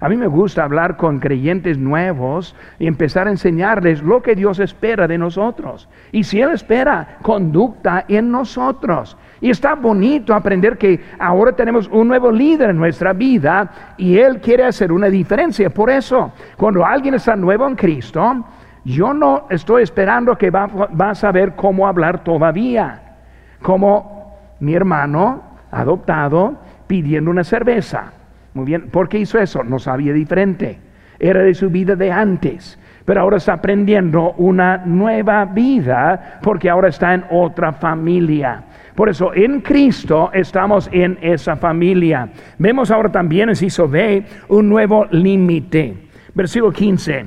A 0.01 0.09
mí 0.09 0.16
me 0.16 0.27
gusta 0.27 0.64
hablar 0.64 0.96
con 0.96 1.20
creyentes 1.20 1.79
nuevos 1.79 2.57
y 2.81 2.88
empezar 2.88 3.29
a 3.29 3.31
enseñarles 3.31 4.03
lo 4.03 4.20
que 4.20 4.35
Dios 4.35 4.59
espera 4.59 5.07
de 5.07 5.16
nosotros. 5.16 5.88
Y 6.11 6.25
si 6.25 6.40
Él 6.40 6.51
espera 6.51 7.18
conducta 7.22 8.05
en 8.09 8.33
nosotros. 8.33 9.16
Y 9.43 9.51
está 9.51 9.75
bonito 9.75 10.33
aprender 10.35 10.79
que 10.79 11.01
ahora 11.19 11.51
tenemos 11.51 11.89
un 11.89 12.07
nuevo 12.07 12.31
líder 12.31 12.71
en 12.71 12.79
nuestra 12.79 13.13
vida 13.13 13.95
y 13.97 14.17
Él 14.17 14.41
quiere 14.41 14.65
hacer 14.65 14.93
una 14.93 15.09
diferencia. 15.09 15.69
Por 15.69 15.91
eso, 15.91 16.31
cuando 16.57 16.87
alguien 16.87 17.15
está 17.15 17.35
nuevo 17.35 17.67
en 17.67 17.75
Cristo, 17.75 18.45
yo 18.85 19.13
no 19.13 19.49
estoy 19.51 19.83
esperando 19.83 20.39
que 20.39 20.51
va, 20.51 20.67
va 20.69 21.11
a 21.11 21.15
saber 21.17 21.57
cómo 21.57 21.89
hablar 21.89 22.23
todavía. 22.23 23.17
Como 23.61 24.39
mi 24.61 24.75
hermano 24.75 25.43
adoptado 25.73 26.59
pidiendo 26.87 27.29
una 27.29 27.43
cerveza. 27.43 28.13
Muy 28.55 28.65
bien, 28.65 28.91
¿por 28.91 29.09
qué 29.09 29.19
hizo 29.19 29.41
eso? 29.41 29.65
No 29.65 29.81
sabía 29.81 30.13
diferente. 30.13 30.79
Era 31.19 31.43
de 31.43 31.55
su 31.55 31.69
vida 31.69 31.97
de 31.97 32.13
antes. 32.13 32.79
Pero 33.05 33.23
ahora 33.23 33.39
está 33.39 33.55
aprendiendo 33.55 34.35
una 34.37 34.79
nueva 34.79 35.45
vida 35.47 36.39
porque 36.43 36.71
ahora 36.71 36.89
está 36.89 37.15
en 37.15 37.25
otra 37.31 37.73
familia. 37.73 38.63
Por 38.95 39.09
eso 39.09 39.33
en 39.35 39.61
Cristo 39.61 40.31
estamos 40.33 40.89
en 40.93 41.19
esa 41.23 41.57
familia. 41.57 42.31
Vemos 42.59 42.91
ahora 42.91 43.11
también, 43.11 43.51
hizo 43.51 43.89
ve 43.89 44.25
un 44.49 44.69
nuevo 44.69 45.07
límite. 45.11 46.09
Versículo 46.35 46.73
15. 46.73 47.25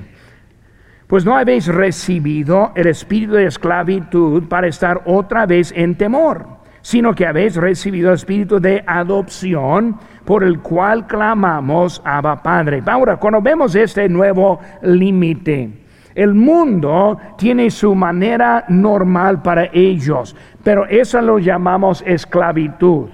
Pues 1.08 1.26
no 1.26 1.38
habéis 1.38 1.68
recibido 1.68 2.72
el 2.76 2.88
espíritu 2.88 3.34
de 3.34 3.46
esclavitud 3.46 4.44
para 4.48 4.68
estar 4.68 5.02
otra 5.06 5.46
vez 5.46 5.72
en 5.76 5.96
temor 5.96 6.56
sino 6.86 7.16
que 7.16 7.26
habéis 7.26 7.56
recibido 7.56 8.10
el 8.10 8.14
espíritu 8.14 8.60
de 8.60 8.84
adopción 8.86 9.98
por 10.24 10.44
el 10.44 10.60
cual 10.60 11.08
clamamos 11.08 12.00
Abba 12.06 12.44
Padre. 12.44 12.84
Ahora, 12.86 13.18
cuando 13.18 13.42
vemos 13.42 13.74
este 13.74 14.08
nuevo 14.08 14.60
límite, 14.84 15.85
el 16.16 16.34
mundo 16.34 17.20
tiene 17.38 17.70
su 17.70 17.94
manera 17.94 18.66
normal 18.70 19.42
para 19.42 19.70
ellos, 19.74 20.36
pero 20.64 20.88
eso 20.88 21.22
lo 21.22 21.38
llamamos 21.38 22.04
esclavitud. 22.08 23.10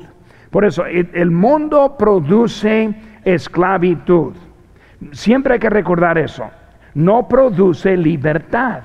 Por 0.49 0.65
eso, 0.65 0.85
el 0.85 1.31
mundo 1.31 1.95
produce 1.97 2.93
esclavitud. 3.23 4.33
Siempre 5.11 5.53
hay 5.53 5.59
que 5.59 5.69
recordar 5.69 6.17
eso. 6.17 6.49
No 6.93 7.27
produce 7.27 7.97
libertad. 7.97 8.83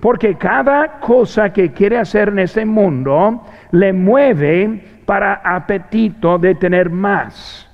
Porque 0.00 0.36
cada 0.36 1.00
cosa 1.00 1.52
que 1.52 1.72
quiere 1.72 1.98
hacer 1.98 2.28
en 2.30 2.38
este 2.38 2.64
mundo 2.64 3.42
le 3.70 3.92
mueve 3.92 5.02
para 5.04 5.34
apetito 5.44 6.38
de 6.38 6.54
tener 6.54 6.88
más. 6.88 7.68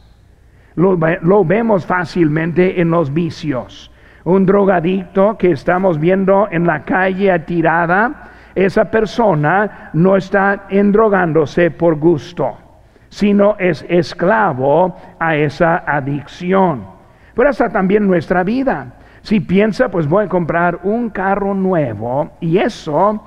Lo, 0.75 1.45
vemos 1.45 1.87
fácilmente 1.87 2.81
en 2.81 2.91
los 2.91 3.13
vicios. 3.13 3.91
Un 4.27 4.45
drogadicto 4.45 5.39
que 5.39 5.53
estamos 5.53 6.01
viendo 6.01 6.49
en 6.51 6.67
la 6.67 6.83
calle 6.85 7.31
atirada, 7.31 8.25
esa 8.57 8.91
persona 8.91 9.91
no 9.93 10.17
está 10.17 10.65
endrogándose 10.69 11.71
por 11.71 11.95
gusto. 11.95 12.59
sino 13.09 13.55
es 13.59 13.87
esclavo 13.89 14.97
a 15.19 15.37
esa 15.37 15.85
adicción. 15.87 16.85
Pero 17.35 17.49
hasta 17.49 17.71
también 17.71 18.07
nuestra 18.07 18.43
vida. 18.43 18.95
Si 19.23 19.39
piensa, 19.39 19.89
pues 19.89 20.09
voy 20.09 20.25
a 20.25 20.29
comprar 20.29 20.81
un 20.83 21.11
carro 21.11 21.55
nuevo 21.55 22.33
y 22.41 22.59
eso, 22.59 23.25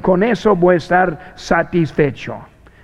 con 0.00 0.22
eso 0.22 0.56
voy 0.56 0.74
a 0.74 0.78
estar 0.78 1.18
satisfecho. 1.34 2.38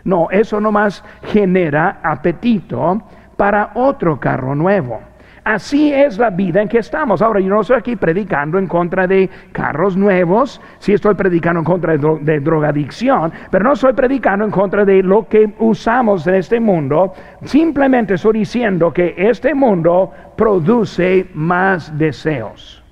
No, 0.05 0.29
eso 0.31 0.61
nomás 0.61 1.03
genera 1.25 1.99
apetito 2.03 3.03
para 3.37 3.71
otro 3.75 4.21
carro 4.21 4.55
nuevo. 4.55 5.01
Así 5.45 5.93
es 5.93 6.17
la 6.17 6.31
vida 6.31 6.63
en 6.63 6.69
que 6.69 6.79
estamos. 6.79 7.21
Ahora, 7.21 7.39
yo 7.39 7.51
no 7.51 7.61
estoy 7.61 7.77
aquí 7.77 7.97
predicando 7.97 8.59
en 8.59 8.67
contra 8.67 9.07
de 9.07 9.29
carros 9.53 9.95
nuevos, 9.95 10.59
sí 10.79 10.95
estoy 10.95 11.15
predicando 11.15 11.61
en 11.61 11.67
contra 11.67 11.99
de, 11.99 12.41
drogadicción, 12.41 13.31
pero 13.51 13.63
no 13.63 13.75
estoy 13.75 13.93
predicando 13.93 14.47
en 14.47 14.51
contra 14.51 14.87
de 14.87 15.03
lo 15.03 15.29
que 15.29 15.53
usamos 15.59 16.27
en 16.27 16.37
este 16.37 16.59
mundo. 16.59 17.13
Simplemente 17.45 18.15
estoy 18.15 18.39
diciendo 18.39 18.91
que 18.91 19.15
este 19.19 19.55
mundo 19.55 20.13
produce 20.35 21.27
más 21.35 21.97
deseos. 21.99 22.83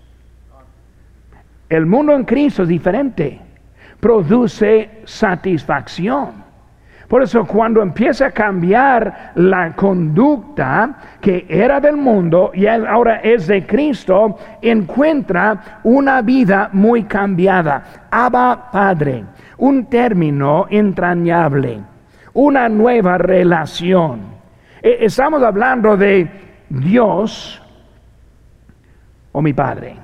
El 1.71 1.87
mundo 1.87 2.13
en 2.13 2.25
Cristo 2.25 2.65
es 2.65 2.69
diferente, 2.69 3.41
produce 3.99 5.01
satisfacción. 5.05 6.42
Por 7.13 7.23
eso 7.23 7.45
cuando 7.45 7.83
empieza 7.83 8.29
a 8.29 8.31
cambiar 8.31 9.33
la 9.35 9.77
conducta 9.77 10.95
que 11.21 11.45
era 11.47 11.79
del 11.79 11.99
mundo 11.99 12.53
y 12.55 12.67
ahora 12.67 13.17
es 13.17 13.49
de 13.49 13.67
Cristo, 13.67 14.39
encuentra 14.63 15.81
una 15.85 16.23
vida 16.23 16.71
muy 16.73 17.05
cambiada. 17.05 18.07
Abba 18.11 18.71
Padre, 18.71 19.27
un 19.59 19.91
término 19.91 20.65
entrañable, 20.71 21.83
una 22.33 22.71
nueva 22.71 23.19
relación. 23.19 24.21
E, 24.81 25.05
estamos 25.05 25.43
hablando 25.43 25.99
de 25.99 26.31
Dios 26.71 27.63
o 29.33 29.43
mi 29.43 29.53
Padre. 29.53 29.97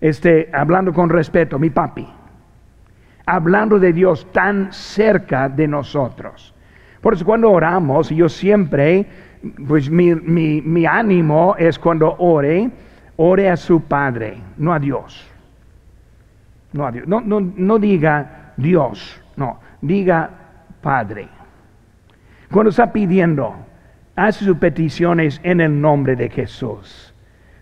Este, 0.00 0.48
hablando 0.52 0.92
con 0.92 1.10
respeto, 1.10 1.58
mi 1.58 1.70
papi 1.70 2.15
hablando 3.26 3.78
de 3.78 3.92
Dios 3.92 4.26
tan 4.32 4.72
cerca 4.72 5.48
de 5.48 5.66
nosotros. 5.66 6.54
Por 7.00 7.14
eso 7.14 7.24
cuando 7.24 7.50
oramos, 7.50 8.08
yo 8.10 8.28
siempre, 8.28 9.06
pues 9.66 9.90
mi, 9.90 10.86
ánimo 10.86 11.54
es 11.58 11.78
cuando 11.78 12.16
ore, 12.18 12.70
ore 13.16 13.50
a 13.50 13.56
su 13.56 13.82
Padre, 13.82 14.38
no 14.56 14.72
a 14.72 14.78
Dios. 14.78 15.28
No, 16.72 16.86
a 16.86 16.92
Dios. 16.92 17.06
No, 17.06 17.20
no 17.20 17.78
diga 17.78 18.52
Dios, 18.56 19.20
no, 19.36 19.60
diga 19.80 20.30
Padre. 20.80 21.28
Cuando 22.50 22.70
está 22.70 22.92
pidiendo, 22.92 23.54
hace 24.14 24.44
sus 24.44 24.56
peticiones 24.58 25.40
en 25.42 25.60
el 25.60 25.80
nombre 25.80 26.16
de 26.16 26.28
Jesús. 26.28 27.14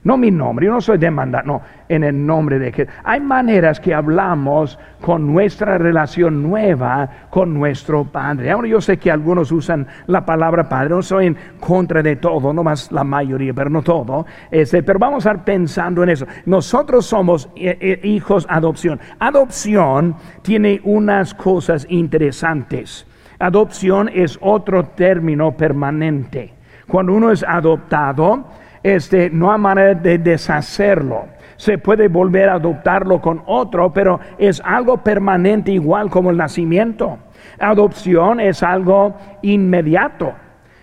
No 0.04 0.18
mi 0.18 0.30
nombre, 0.30 0.66
yo 0.66 0.72
no 0.72 0.82
soy 0.82 0.98
demandado, 0.98 1.46
no, 1.46 1.62
en 1.88 2.04
el 2.04 2.26
nombre 2.26 2.58
de 2.58 2.70
que 2.70 2.86
hay 3.02 3.20
maneras 3.20 3.80
que 3.80 3.94
hablamos 3.94 4.78
con 5.00 5.32
nuestra 5.32 5.78
relación 5.78 6.42
nueva 6.42 7.08
con 7.30 7.54
nuestro 7.54 8.04
Padre. 8.04 8.50
Ahora 8.50 8.68
yo 8.68 8.82
sé 8.82 8.98
que 8.98 9.10
algunos 9.10 9.50
usan 9.50 9.86
la 10.06 10.26
palabra 10.26 10.68
Padre, 10.68 10.90
no 10.90 11.00
soy 11.00 11.28
en 11.28 11.36
contra 11.58 12.02
de 12.02 12.16
todo, 12.16 12.52
no 12.52 12.62
más 12.62 12.92
la 12.92 13.02
mayoría, 13.02 13.54
pero 13.54 13.70
no 13.70 13.80
todo. 13.80 14.26
Este, 14.50 14.82
pero 14.82 14.98
vamos 14.98 15.24
a 15.24 15.30
estar 15.30 15.44
pensando 15.44 16.02
en 16.02 16.10
eso. 16.10 16.26
Nosotros 16.44 17.06
somos 17.06 17.48
eh, 17.56 17.78
eh, 17.80 18.00
hijos 18.06 18.46
adopción. 18.50 19.00
Adopción 19.18 20.16
tiene 20.42 20.82
unas 20.84 21.32
cosas 21.32 21.86
interesantes. 21.88 23.06
Adopción 23.38 24.10
es 24.12 24.38
otro 24.42 24.84
término 24.88 25.56
permanente. 25.56 26.52
Cuando 26.86 27.14
uno 27.14 27.30
es 27.30 27.42
adoptado, 27.42 28.44
este, 28.84 29.30
no 29.30 29.50
hay 29.50 29.58
manera 29.58 29.94
de 29.94 30.18
deshacerlo. 30.18 31.24
Se 31.56 31.78
puede 31.78 32.06
volver 32.08 32.50
a 32.50 32.54
adoptarlo 32.54 33.20
con 33.20 33.42
otro, 33.46 33.92
pero 33.92 34.20
es 34.38 34.60
algo 34.64 34.98
permanente 34.98 35.72
igual 35.72 36.10
como 36.10 36.30
el 36.30 36.36
nacimiento. 36.36 37.18
Adopción 37.58 38.40
es 38.40 38.62
algo 38.62 39.16
inmediato. 39.40 40.34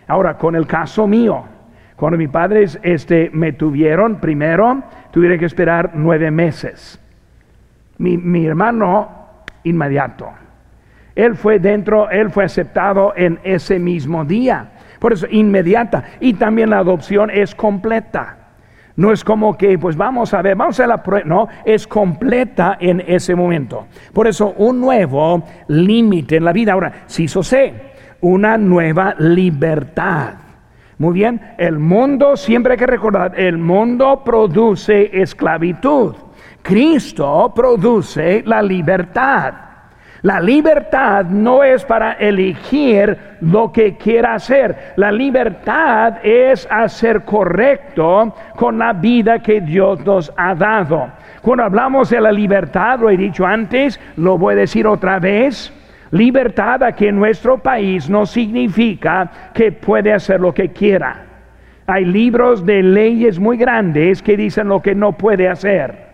Ahora, 0.08 0.38
con 0.38 0.56
el 0.56 0.66
caso 0.66 1.06
mío, 1.06 1.44
cuando 1.96 2.18
mis 2.18 2.30
padres 2.30 2.80
este, 2.82 3.30
me 3.34 3.54
tuvieron, 3.54 4.16
primero 4.16 4.82
tuve 5.12 5.38
que 5.38 5.46
esperar 5.46 5.92
nueve 5.94 6.32
meses. 6.32 7.00
Mi, 8.00 8.18
mi 8.18 8.48
hermano, 8.48 9.10
inmediato. 9.64 10.28
Él 11.14 11.36
fue 11.36 11.60
dentro, 11.60 12.10
él 12.10 12.32
fue 12.32 12.46
aceptado 12.46 13.14
en 13.16 13.40
ese 13.44 13.78
mismo 13.78 14.26
día. 14.26 14.72
Por 15.02 15.14
eso, 15.14 15.26
inmediata. 15.32 16.04
Y 16.20 16.36
también 16.36 16.70
la 16.70 16.78
adopción 16.78 17.32
es 17.32 17.56
completa. 17.56 18.38
No 18.96 19.12
es 19.12 19.24
como 19.24 19.58
que, 19.58 19.80
pues 19.80 19.98
vamos 19.98 20.32
a 20.32 20.44
ver, 20.44 20.56
vamos 20.56 20.80
a 20.80 20.86
la 20.86 21.02
prueba. 21.02 21.28
No, 21.28 21.48
es 21.66 21.88
completa 21.88 22.78
en 22.80 23.04
ese 23.08 23.34
momento. 23.34 23.88
Por 24.14 24.28
eso, 24.28 24.54
un 24.58 24.80
nuevo 24.80 25.44
límite 25.70 26.36
en 26.36 26.46
la 26.46 26.54
vida. 26.54 26.74
Ahora, 26.74 27.06
si 27.08 27.28
sé, 27.28 27.74
una 28.22 28.60
nueva 28.60 29.16
libertad. 29.18 30.36
Muy 31.00 31.14
bien, 31.14 31.42
el 31.58 31.80
mundo, 31.80 32.38
siempre 32.38 32.74
hay 32.74 32.78
que 32.78 32.86
recordar, 32.86 33.34
el 33.40 33.58
mundo 33.58 34.22
produce 34.24 35.20
esclavitud. 35.20 36.14
Cristo 36.62 37.52
produce 37.56 38.44
la 38.46 38.62
libertad. 38.62 39.71
La 40.24 40.40
libertad 40.40 41.26
no 41.26 41.64
es 41.64 41.84
para 41.84 42.14
elegir 42.14 43.18
lo 43.42 43.72
que 43.72 43.98
quiera 43.98 44.36
hacer. 44.36 44.94
La 44.96 45.12
libertad 45.12 46.24
es 46.24 46.68
hacer 46.70 47.24
correcto 47.24 48.36
con 48.56 48.78
la 48.78 48.94
vida 48.94 49.40
que 49.40 49.62
Dios 49.62 50.06
nos 50.06 50.32
ha 50.38 50.54
dado. 50.54 51.10
Cuando 51.42 51.64
hablamos 51.64 52.12
de 52.12 52.22
la 52.22 52.32
libertad, 52.32 53.00
lo 53.00 53.10
he 53.10 53.18
dicho 53.18 53.48
antes, 53.48 54.00
lo 54.18 54.38
voy 54.38 54.54
a 54.54 54.58
decir 54.58 54.86
otra 54.86 55.18
vez. 55.18 55.74
Libertad 56.12 56.84
aquí 56.84 57.08
en 57.08 57.16
nuestro 57.16 57.58
país 57.58 58.08
no 58.08 58.28
significa 58.28 59.32
que 59.56 59.72
puede 59.72 60.14
hacer 60.14 60.40
lo 60.40 60.54
que 60.54 60.70
quiera. 60.70 61.26
Hay 61.88 62.06
libros 62.06 62.64
de 62.64 62.84
leyes 62.84 63.40
muy 63.40 63.58
grandes 63.58 64.22
que 64.22 64.38
dicen 64.38 64.68
lo 64.68 64.84
que 64.84 64.94
no 64.94 65.14
puede 65.14 65.50
hacer. 65.50 66.12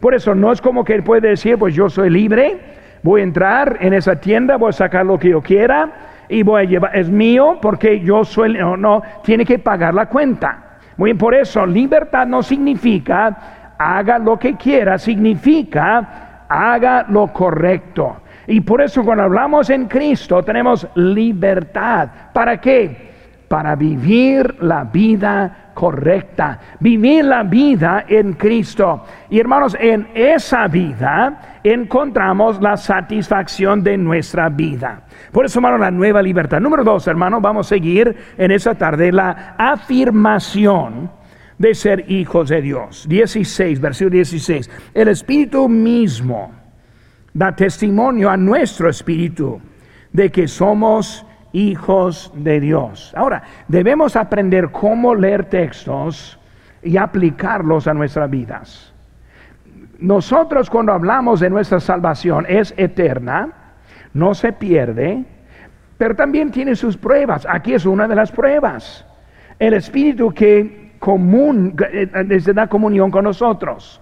Por 0.00 0.14
eso 0.14 0.34
no 0.34 0.52
es 0.52 0.60
como 0.62 0.84
que 0.84 0.94
él 0.94 1.02
puede 1.02 1.28
decir, 1.28 1.58
pues 1.58 1.74
yo 1.74 1.90
soy 1.90 2.08
libre, 2.08 2.58
Voy 3.02 3.20
a 3.20 3.24
entrar 3.24 3.78
en 3.80 3.94
esa 3.94 4.16
tienda, 4.16 4.56
voy 4.56 4.70
a 4.70 4.72
sacar 4.72 5.04
lo 5.04 5.18
que 5.18 5.30
yo 5.30 5.42
quiera 5.42 5.90
y 6.28 6.42
voy 6.42 6.62
a 6.62 6.64
llevar, 6.64 6.96
es 6.96 7.10
mío 7.10 7.58
porque 7.60 8.00
yo 8.00 8.24
soy, 8.24 8.54
no, 8.54 8.76
no, 8.76 9.02
tiene 9.24 9.44
que 9.44 9.58
pagar 9.58 9.92
la 9.92 10.06
cuenta. 10.06 10.78
Muy 10.96 11.08
bien, 11.08 11.18
por 11.18 11.34
eso 11.34 11.66
libertad 11.66 12.26
no 12.26 12.42
significa 12.42 13.74
haga 13.78 14.18
lo 14.18 14.38
que 14.38 14.54
quiera, 14.54 14.98
significa 14.98 16.44
haga 16.48 17.06
lo 17.08 17.28
correcto. 17.32 18.18
Y 18.46 18.60
por 18.60 18.80
eso 18.80 19.04
cuando 19.04 19.24
hablamos 19.24 19.70
en 19.70 19.86
Cristo 19.86 20.42
tenemos 20.42 20.86
libertad. 20.94 22.08
¿Para 22.32 22.60
qué? 22.60 23.11
Para 23.52 23.76
vivir 23.76 24.62
la 24.62 24.84
vida 24.84 25.72
correcta, 25.74 26.58
vivir 26.80 27.26
la 27.26 27.42
vida 27.42 28.06
en 28.08 28.32
Cristo. 28.32 29.04
Y 29.28 29.40
hermanos, 29.40 29.76
en 29.78 30.08
esa 30.14 30.68
vida 30.68 31.58
encontramos 31.62 32.62
la 32.62 32.78
satisfacción 32.78 33.82
de 33.82 33.98
nuestra 33.98 34.48
vida. 34.48 35.02
Por 35.32 35.44
eso, 35.44 35.58
hermano, 35.58 35.76
la 35.76 35.90
nueva 35.90 36.22
libertad. 36.22 36.60
Número 36.62 36.82
dos, 36.82 37.06
hermano, 37.06 37.42
vamos 37.42 37.66
a 37.66 37.68
seguir 37.68 38.16
en 38.38 38.52
esa 38.52 38.74
tarde 38.74 39.12
la 39.12 39.54
afirmación 39.58 41.10
de 41.58 41.74
ser 41.74 42.10
hijos 42.10 42.48
de 42.48 42.62
Dios. 42.62 43.06
16, 43.06 43.82
versículo 43.82 44.14
16. 44.14 44.70
El 44.94 45.08
Espíritu 45.08 45.68
mismo 45.68 46.52
da 47.34 47.54
testimonio 47.54 48.30
a 48.30 48.38
nuestro 48.38 48.88
espíritu 48.88 49.60
de 50.10 50.30
que 50.30 50.48
somos 50.48 51.26
hijos 51.52 52.32
de 52.34 52.60
Dios. 52.60 53.12
Ahora, 53.16 53.42
debemos 53.68 54.16
aprender 54.16 54.70
cómo 54.70 55.14
leer 55.14 55.44
textos 55.44 56.38
y 56.82 56.96
aplicarlos 56.96 57.86
a 57.86 57.94
nuestras 57.94 58.28
vidas. 58.30 58.92
Nosotros 59.98 60.68
cuando 60.68 60.92
hablamos 60.92 61.40
de 61.40 61.50
nuestra 61.50 61.78
salvación 61.78 62.44
es 62.48 62.74
eterna, 62.76 63.50
no 64.14 64.34
se 64.34 64.52
pierde, 64.52 65.24
pero 65.96 66.16
también 66.16 66.50
tiene 66.50 66.74
sus 66.74 66.96
pruebas. 66.96 67.46
Aquí 67.48 67.74
es 67.74 67.86
una 67.86 68.08
de 68.08 68.16
las 68.16 68.32
pruebas. 68.32 69.06
El 69.58 69.74
Espíritu 69.74 70.32
que 70.32 70.94
común, 70.98 71.76
eh, 71.92 72.08
la 72.54 72.66
comunión 72.66 73.10
con 73.10 73.24
nosotros. 73.24 74.00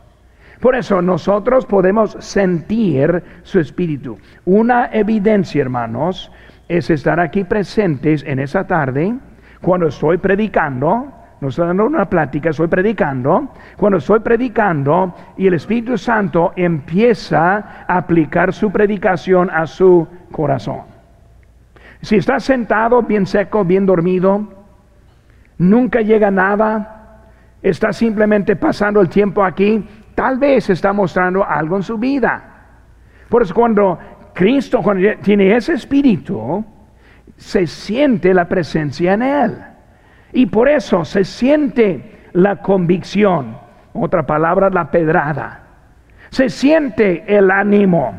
Por 0.61 0.77
eso 0.77 1.01
nosotros 1.01 1.65
podemos 1.67 2.17
sentir 2.21 3.23
su 3.43 3.59
Espíritu. 3.59 4.19
Una 4.45 4.91
evidencia, 4.93 5.63
hermanos, 5.63 6.31
es 6.71 6.89
estar 6.89 7.19
aquí 7.19 7.43
presentes 7.43 8.23
en 8.25 8.39
esa 8.39 8.65
tarde 8.65 9.13
cuando 9.61 9.89
estoy 9.89 10.19
predicando, 10.19 11.13
no 11.41 11.49
estoy 11.49 11.67
dando 11.67 11.85
una 11.85 12.09
plática, 12.09 12.51
estoy 12.51 12.69
predicando, 12.69 13.49
cuando 13.77 13.99
estoy 13.99 14.21
predicando 14.21 15.13
y 15.37 15.49
el 15.49 15.55
Espíritu 15.55 15.99
Santo 15.99 16.53
empieza 16.55 17.85
a 17.89 17.97
aplicar 17.97 18.53
su 18.53 18.71
predicación 18.71 19.51
a 19.51 19.67
su 19.67 20.07
corazón. 20.31 20.83
Si 22.03 22.15
estás 22.15 22.45
sentado 22.45 23.03
bien 23.03 23.27
seco, 23.27 23.65
bien 23.65 23.85
dormido, 23.85 24.41
nunca 25.59 26.03
llega 26.03 26.31
nada, 26.31 27.25
está 27.63 27.93
simplemente 27.93 28.55
pasando 28.55 29.01
el 29.01 29.09
tiempo 29.09 29.43
aquí, 29.43 29.85
tal 30.15 30.39
vez 30.39 30.71
está 30.71 30.93
mostrando 30.93 31.45
algo 31.45 31.77
en 31.77 31.83
su 31.83 31.99
vida. 31.99 32.51
Por 33.29 33.43
eso 33.43 33.55
cuando 33.55 33.99
Cristo 34.33 34.81
cuando 34.83 35.09
tiene 35.23 35.55
ese 35.55 35.75
espíritu, 35.75 36.64
se 37.37 37.66
siente 37.66 38.35
la 38.35 38.49
presencia 38.49 39.14
en 39.14 39.23
él. 39.23 39.57
Y 40.33 40.47
por 40.47 40.69
eso 40.69 41.05
se 41.05 41.25
siente 41.25 42.29
la 42.33 42.57
convicción, 42.57 43.57
otra 43.93 44.25
palabra, 44.25 44.71
la 44.71 44.90
pedrada. 44.90 45.62
Se 46.31 46.49
siente 46.49 47.25
el 47.27 47.51
ánimo, 47.51 48.14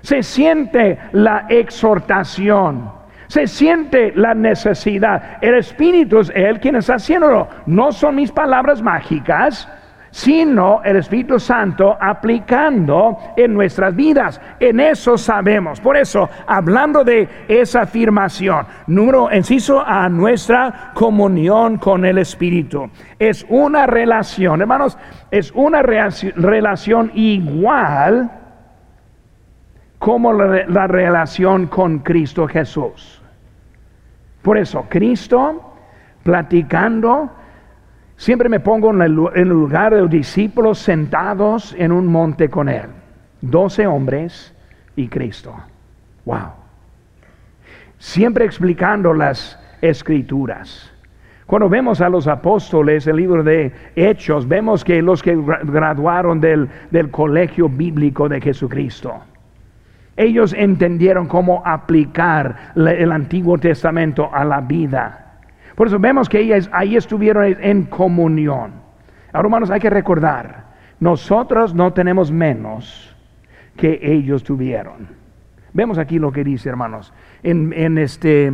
se 0.00 0.22
siente 0.22 0.98
la 1.12 1.46
exhortación, 1.48 2.90
se 3.28 3.46
siente 3.46 4.12
la 4.16 4.34
necesidad. 4.34 5.38
El 5.40 5.54
Espíritu 5.54 6.18
es 6.18 6.32
Él 6.34 6.58
quien 6.58 6.76
está 6.76 6.94
haciéndolo. 6.94 7.48
No 7.66 7.92
son 7.92 8.16
mis 8.16 8.32
palabras 8.32 8.82
mágicas, 8.82 9.68
sino 10.12 10.82
el 10.84 10.96
Espíritu 10.96 11.40
Santo 11.40 11.96
aplicando 11.98 13.18
en 13.34 13.54
nuestras 13.54 13.96
vidas. 13.96 14.40
En 14.60 14.78
eso 14.78 15.16
sabemos. 15.16 15.80
Por 15.80 15.96
eso, 15.96 16.28
hablando 16.46 17.02
de 17.02 17.26
esa 17.48 17.82
afirmación, 17.82 18.66
número 18.86 19.34
inciso 19.34 19.82
a 19.84 20.08
nuestra 20.10 20.92
comunión 20.94 21.78
con 21.78 22.04
el 22.04 22.18
Espíritu. 22.18 22.90
Es 23.18 23.44
una 23.48 23.86
relación, 23.86 24.60
hermanos, 24.60 24.98
es 25.30 25.50
una 25.52 25.80
relación 25.82 27.10
igual 27.14 28.30
como 29.98 30.34
la, 30.34 30.66
la 30.66 30.86
relación 30.86 31.68
con 31.68 32.00
Cristo 32.00 32.46
Jesús. 32.46 33.22
Por 34.42 34.58
eso, 34.58 34.84
Cristo 34.90 35.72
platicando 36.22 37.30
Siempre 38.22 38.48
me 38.48 38.60
pongo 38.60 38.92
en 38.92 39.02
el, 39.02 39.48
lugar 39.48 39.92
de 39.92 40.02
los 40.02 40.08
discípulos 40.08 40.78
sentados 40.78 41.74
en 41.76 41.90
un 41.90 42.06
monte 42.06 42.48
con 42.48 42.68
él. 42.68 42.86
Doce 43.40 43.84
hombres 43.84 44.54
y 44.94 45.08
Cristo. 45.08 45.52
Wow. 46.24 46.52
Siempre 47.98 48.44
explicando 48.44 49.12
las 49.12 49.58
escrituras. 49.80 50.88
Cuando 51.46 51.68
vemos 51.68 52.00
a 52.00 52.08
los 52.08 52.28
apóstoles, 52.28 53.08
el 53.08 53.16
libro 53.16 53.42
de 53.42 53.72
Hechos, 53.96 54.46
vemos 54.46 54.84
que 54.84 55.02
los 55.02 55.20
que 55.20 55.36
graduaron 55.64 56.40
del, 56.40 56.68
del 56.92 57.10
colegio 57.10 57.68
bíblico 57.68 58.28
de 58.28 58.40
Jesucristo, 58.40 59.20
ellos 60.16 60.54
entendieron 60.56 61.26
cómo 61.26 61.60
aplicar 61.66 62.72
el 62.76 63.10
Antiguo 63.10 63.58
Testamento 63.58 64.32
a 64.32 64.44
la 64.44 64.60
vida 64.60 65.22
por 65.74 65.86
eso 65.86 65.98
vemos 65.98 66.28
que 66.28 66.40
ellas 66.40 66.68
ahí 66.72 66.96
estuvieron 66.96 67.56
en 67.60 67.84
comunión. 67.84 68.72
Ahora, 69.32 69.46
hermanos, 69.46 69.70
hay 69.70 69.80
que 69.80 69.90
recordar, 69.90 70.66
nosotros 71.00 71.74
no 71.74 71.92
tenemos 71.92 72.30
menos 72.30 73.16
que 73.76 73.98
ellos 74.02 74.44
tuvieron. 74.44 75.08
Vemos 75.72 75.98
aquí 75.98 76.18
lo 76.18 76.30
que 76.30 76.44
dice, 76.44 76.68
hermanos, 76.68 77.12
en, 77.42 77.72
en 77.72 77.96
este 77.96 78.52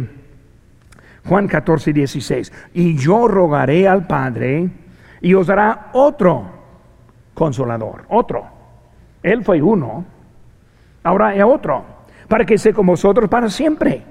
Juan 1.24 1.48
14, 1.48 1.92
16. 1.92 2.52
Y 2.74 2.96
yo 2.96 3.26
rogaré 3.26 3.88
al 3.88 4.06
Padre 4.06 4.70
y 5.20 5.34
os 5.34 5.48
dará 5.48 5.88
otro 5.92 6.46
consolador, 7.34 8.04
otro. 8.08 8.46
Él 9.22 9.42
fue 9.42 9.60
uno, 9.60 10.04
ahora 11.02 11.28
hay 11.28 11.42
otro, 11.42 11.84
para 12.28 12.44
que 12.44 12.54
esté 12.54 12.72
con 12.72 12.86
vosotros 12.86 13.28
para 13.28 13.48
siempre. 13.48 14.02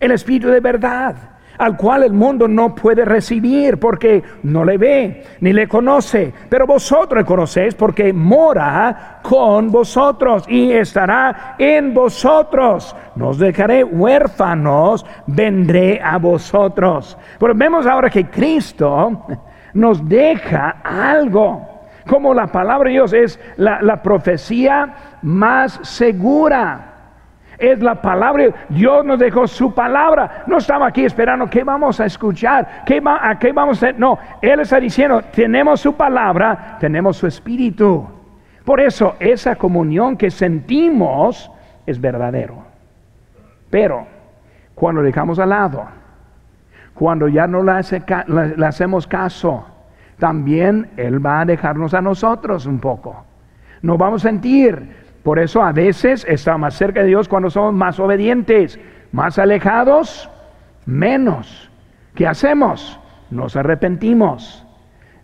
El 0.00 0.10
Espíritu 0.10 0.48
de 0.48 0.60
verdad 0.60 1.35
al 1.58 1.76
cual 1.76 2.02
el 2.02 2.12
mundo 2.12 2.48
no 2.48 2.74
puede 2.74 3.04
recibir 3.04 3.78
porque 3.78 4.22
no 4.42 4.64
le 4.64 4.78
ve 4.78 5.24
ni 5.40 5.52
le 5.52 5.68
conoce. 5.68 6.32
Pero 6.48 6.66
vosotros 6.66 7.22
le 7.22 7.26
conocéis 7.26 7.74
porque 7.74 8.12
mora 8.12 9.20
con 9.22 9.70
vosotros 9.70 10.44
y 10.48 10.72
estará 10.72 11.56
en 11.58 11.94
vosotros. 11.94 12.94
Nos 13.14 13.38
dejaré 13.38 13.84
huérfanos, 13.84 15.04
vendré 15.26 16.00
a 16.02 16.18
vosotros. 16.18 17.16
Pero 17.38 17.54
vemos 17.54 17.86
ahora 17.86 18.10
que 18.10 18.26
Cristo 18.26 19.26
nos 19.74 20.06
deja 20.08 20.76
algo. 20.82 21.76
Como 22.06 22.32
la 22.32 22.46
palabra 22.46 22.88
de 22.88 22.94
Dios 22.94 23.12
es 23.12 23.40
la, 23.56 23.82
la 23.82 24.00
profecía 24.00 25.18
más 25.22 25.80
segura 25.82 26.95
es 27.58 27.80
la 27.80 28.00
palabra. 28.00 28.44
Dios 28.68 29.04
nos 29.04 29.18
dejó 29.18 29.46
su 29.46 29.74
palabra. 29.74 30.44
No 30.46 30.58
estaba 30.58 30.86
aquí 30.88 31.04
esperando 31.04 31.48
qué 31.48 31.64
vamos 31.64 32.00
a 32.00 32.06
escuchar, 32.06 32.84
qué 32.84 33.02
a 33.04 33.38
qué 33.38 33.52
vamos 33.52 33.82
a... 33.82 33.92
No, 33.92 34.18
Él 34.40 34.60
está 34.60 34.80
diciendo, 34.80 35.22
tenemos 35.32 35.80
su 35.80 35.94
palabra, 35.94 36.76
tenemos 36.80 37.16
su 37.16 37.26
espíritu. 37.26 38.06
Por 38.64 38.80
eso 38.80 39.14
esa 39.20 39.56
comunión 39.56 40.16
que 40.16 40.30
sentimos 40.30 41.50
es 41.86 42.00
verdadero. 42.00 42.64
Pero 43.70 44.06
cuando 44.74 45.02
dejamos 45.02 45.38
al 45.38 45.50
lado, 45.50 45.86
cuando 46.94 47.28
ya 47.28 47.46
no 47.46 47.62
le 47.62 48.66
hacemos 48.66 49.06
caso, 49.06 49.64
también 50.18 50.90
Él 50.96 51.24
va 51.24 51.40
a 51.40 51.44
dejarnos 51.44 51.94
a 51.94 52.00
nosotros 52.00 52.66
un 52.66 52.78
poco. 52.78 53.24
Nos 53.82 53.98
vamos 53.98 54.24
a 54.24 54.28
sentir 54.28 55.05
por 55.26 55.40
eso 55.40 55.60
a 55.60 55.72
veces 55.72 56.24
está 56.28 56.56
más 56.56 56.76
cerca 56.76 57.00
de 57.00 57.08
Dios 57.08 57.28
cuando 57.28 57.50
somos 57.50 57.74
más 57.74 57.98
obedientes, 57.98 58.78
más 59.10 59.40
alejados, 59.40 60.30
menos. 60.84 61.68
¿Qué 62.14 62.28
hacemos? 62.28 63.00
Nos 63.32 63.56
arrepentimos, 63.56 64.64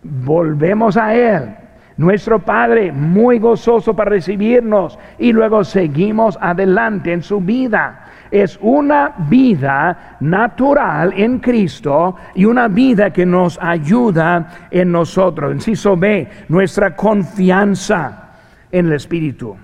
volvemos 0.03 0.97
a 0.97 1.15
Él, 1.15 1.55
nuestro 1.99 2.41
Padre, 2.41 2.91
muy 2.91 3.39
gozoso 3.39 3.95
para 3.95 4.11
recibirnos 4.11 4.99
y 5.21 5.33
luego 5.33 5.63
seguimos 5.63 6.37
adelante 6.41 7.13
en 7.13 7.23
su 7.23 7.41
vida. 7.41 8.07
Es 8.33 8.59
una 8.61 9.15
vida 9.31 10.17
natural 10.19 11.13
en 11.17 11.39
Cristo 11.39 12.17
y 12.35 12.45
una 12.45 12.67
vida 12.67 13.13
que 13.13 13.25
nos 13.25 13.57
ayuda 13.63 14.67
en 14.69 14.91
nosotros. 14.91 15.53
Inciso 15.53 15.97
B, 15.97 16.29
nuestra 16.49 16.97
confianza 16.97 18.31
en 18.73 18.87
el 18.87 18.95
Espíritu 18.95 19.57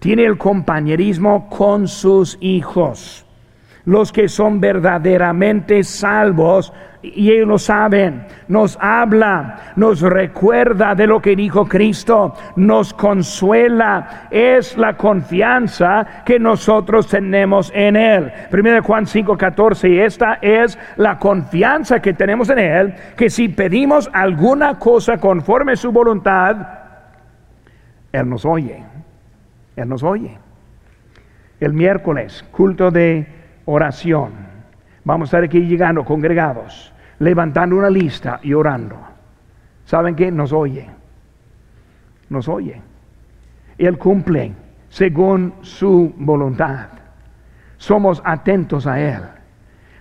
tiene 0.00 0.24
el 0.24 0.36
compañerismo 0.36 1.48
con 1.48 1.86
sus 1.86 2.36
hijos. 2.40 3.24
Los 3.84 4.12
que 4.12 4.28
son 4.28 4.60
verdaderamente 4.60 5.82
salvos, 5.84 6.72
y 7.02 7.30
ellos 7.30 7.48
lo 7.48 7.58
saben, 7.58 8.26
nos 8.48 8.76
habla, 8.80 9.72
nos 9.76 10.02
recuerda 10.02 10.94
de 10.94 11.06
lo 11.06 11.20
que 11.20 11.34
dijo 11.34 11.66
Cristo, 11.66 12.34
nos 12.56 12.92
consuela, 12.92 14.28
es 14.30 14.76
la 14.76 14.96
confianza 14.96 16.06
que 16.26 16.38
nosotros 16.38 17.06
tenemos 17.06 17.72
en 17.74 17.96
Él. 17.96 18.30
Primero 18.50 18.82
Juan 18.82 19.06
5:14, 19.06 19.88
y 19.88 19.98
esta 19.98 20.34
es 20.42 20.78
la 20.96 21.18
confianza 21.18 22.00
que 22.00 22.12
tenemos 22.12 22.50
en 22.50 22.58
Él, 22.58 22.94
que 23.16 23.30
si 23.30 23.48
pedimos 23.48 24.10
alguna 24.12 24.78
cosa 24.78 25.16
conforme 25.16 25.72
a 25.72 25.76
su 25.76 25.90
voluntad, 25.90 26.56
Él 28.12 28.28
nos 28.28 28.44
oye. 28.44 28.89
Nos 29.84 30.02
oye. 30.02 30.38
El 31.58 31.72
miércoles, 31.72 32.44
culto 32.50 32.90
de 32.90 33.26
oración. 33.64 34.32
Vamos 35.04 35.26
a 35.26 35.28
estar 35.28 35.44
aquí 35.44 35.60
llegando 35.60 36.04
congregados, 36.04 36.92
levantando 37.18 37.76
una 37.76 37.90
lista 37.90 38.40
y 38.42 38.54
orando. 38.54 38.96
¿Saben 39.84 40.14
qué? 40.14 40.30
Nos 40.30 40.52
oye. 40.52 40.88
Nos 42.28 42.48
oye. 42.48 42.80
Él 43.78 43.98
cumple 43.98 44.52
según 44.88 45.54
su 45.62 46.12
voluntad. 46.16 46.88
Somos 47.76 48.22
atentos 48.24 48.86
a 48.86 49.00
Él 49.00 49.39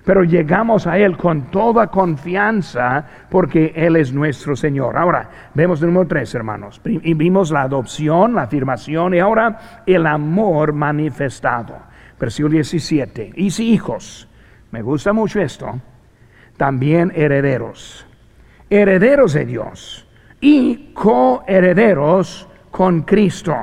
pero 0.10 0.24
llegamos 0.24 0.88
a 0.88 0.98
Él 0.98 1.17
con 1.17 1.52
toda 1.52 1.86
confianza 1.86 3.06
porque 3.30 3.74
Él 3.76 3.95
es 3.95 4.12
nuestro 4.12 4.56
Señor. 4.56 4.98
Ahora, 4.98 5.30
vemos 5.54 5.84
el 5.84 5.89
número 5.89 6.08
tres, 6.08 6.34
hermanos. 6.34 6.82
Y 6.84 7.13
vimos 7.13 7.52
la 7.52 7.62
adopción, 7.62 8.34
la 8.34 8.41
afirmación 8.41 9.13
y 9.13 9.19
ahora 9.19 9.84
el 9.86 10.08
amor 10.08 10.74
manifestado. 10.74 11.78
Versículo 12.19 12.54
17. 12.56 13.34
Y 13.36 13.52
si 13.52 13.72
hijos, 13.72 14.28
me 14.72 14.82
gusta 14.82 15.13
mucho 15.13 15.41
esto, 15.41 15.80
también 16.58 17.12
herederos. 17.13 18.08
Herederos 18.67 19.34
de 19.34 19.45
Dios 19.45 20.08
y 20.42 20.92
coherederos 20.96 22.50
con 22.71 23.04
Cristo, 23.04 23.56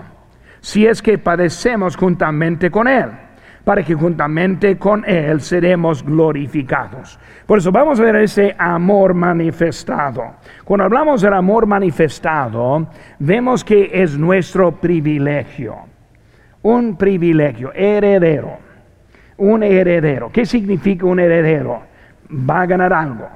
si 0.60 0.86
es 0.86 1.02
que 1.02 1.18
padecemos 1.18 1.96
juntamente 1.96 2.70
con 2.70 2.86
Él 2.86 3.25
para 3.66 3.82
que 3.82 3.94
juntamente 3.94 4.78
con 4.78 5.04
Él 5.04 5.40
seremos 5.40 6.04
glorificados. 6.04 7.18
Por 7.46 7.58
eso 7.58 7.72
vamos 7.72 7.98
a 7.98 8.04
ver 8.04 8.14
ese 8.14 8.54
amor 8.56 9.12
manifestado. 9.12 10.36
Cuando 10.64 10.84
hablamos 10.84 11.20
del 11.20 11.32
amor 11.32 11.66
manifestado, 11.66 12.86
vemos 13.18 13.64
que 13.64 13.90
es 13.92 14.16
nuestro 14.16 14.70
privilegio, 14.70 15.78
un 16.62 16.96
privilegio 16.96 17.72
heredero. 17.74 18.56
Un 19.38 19.64
heredero. 19.64 20.30
¿Qué 20.30 20.46
significa 20.46 21.04
un 21.04 21.18
heredero? 21.18 21.82
Va 22.48 22.60
a 22.60 22.66
ganar 22.66 22.92
algo. 22.92 23.28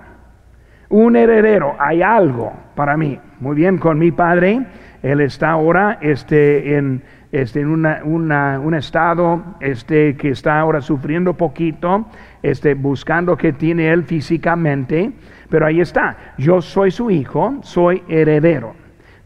Un 0.90 1.16
heredero, 1.16 1.74
hay 1.76 2.02
algo 2.02 2.52
para 2.76 2.96
mí. 2.96 3.18
Muy 3.40 3.56
bien, 3.56 3.78
con 3.78 3.98
mi 3.98 4.12
padre, 4.12 4.64
él 5.02 5.22
está 5.22 5.50
ahora 5.50 5.98
este, 6.00 6.76
en, 6.76 7.02
este, 7.32 7.60
en 7.60 7.68
una, 7.68 8.58
un 8.58 8.74
estado 8.74 9.42
este, 9.60 10.16
que 10.16 10.30
está 10.30 10.58
ahora 10.58 10.80
sufriendo 10.80 11.34
poquito, 11.34 12.06
este, 12.42 12.74
buscando 12.74 13.36
que 13.36 13.52
tiene 13.52 13.90
él 13.90 14.04
físicamente, 14.04 15.12
pero 15.48 15.66
ahí 15.66 15.80
está. 15.80 16.34
Yo 16.38 16.60
soy 16.60 16.90
su 16.90 17.10
hijo, 17.10 17.58
soy 17.62 18.02
heredero 18.08 18.74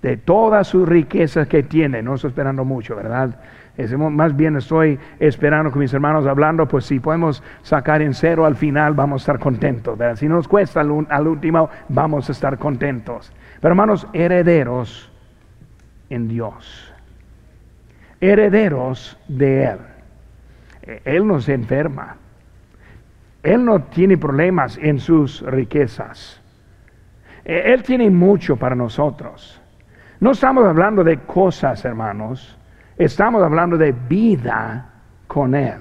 de 0.03 0.19
todas 0.19 0.67
sus 0.69 0.87
riquezas 0.87 1.49
que 1.49 1.63
tiene. 1.63 2.03
No 2.03 2.15
estoy 2.15 2.29
esperando 2.29 2.65
mucho, 2.65 2.95
¿verdad? 2.95 3.41
más 3.99 4.37
bien 4.37 4.57
estoy 4.57 4.99
esperando 5.19 5.73
con 5.73 5.81
mis 5.81 5.93
hermanos 5.93 6.27
hablando, 6.27 6.69
pues 6.69 6.85
si 6.85 7.01
podemos 7.01 7.43
sacar 7.63 8.03
en 8.03 8.15
cero 8.15 8.47
al 8.47 8.55
final, 8.55 8.95
vamos 8.95 9.23
a 9.23 9.23
estar 9.23 9.39
contentos. 9.41 9.99
Si 10.17 10.29
nos 10.29 10.47
cuesta 10.47 10.81
al, 10.81 11.07
al 11.09 11.27
último, 11.27 11.71
vamos 11.89 12.29
a 12.29 12.33
estar 12.33 12.59
contentos. 12.59 13.33
Pero 13.61 13.73
hermanos, 13.73 14.07
herederos 14.13 15.11
en 16.09 16.29
Dios. 16.29 16.94
Herederos 18.31 19.18
de 19.29 19.64
Él. 19.64 19.79
Él 21.05 21.27
no 21.27 21.41
se 21.41 21.55
enferma. 21.55 22.16
Él 23.43 23.64
no 23.64 23.83
tiene 23.83 24.16
problemas 24.16 24.79
en 24.79 24.99
sus 24.99 25.43
riquezas. 25.43 26.41
Él 27.45 27.83
tiene 27.83 28.09
mucho 28.11 28.57
para 28.57 28.75
nosotros. 28.75 29.61
No 30.20 30.31
estamos 30.31 30.64
hablando 30.64 31.05
de 31.05 31.18
cosas, 31.18 31.85
hermanos. 31.85 32.59
Estamos 32.97 33.43
hablando 33.43 33.77
de 33.77 33.93
vida 33.93 34.91
con 35.27 35.55
Él. 35.55 35.79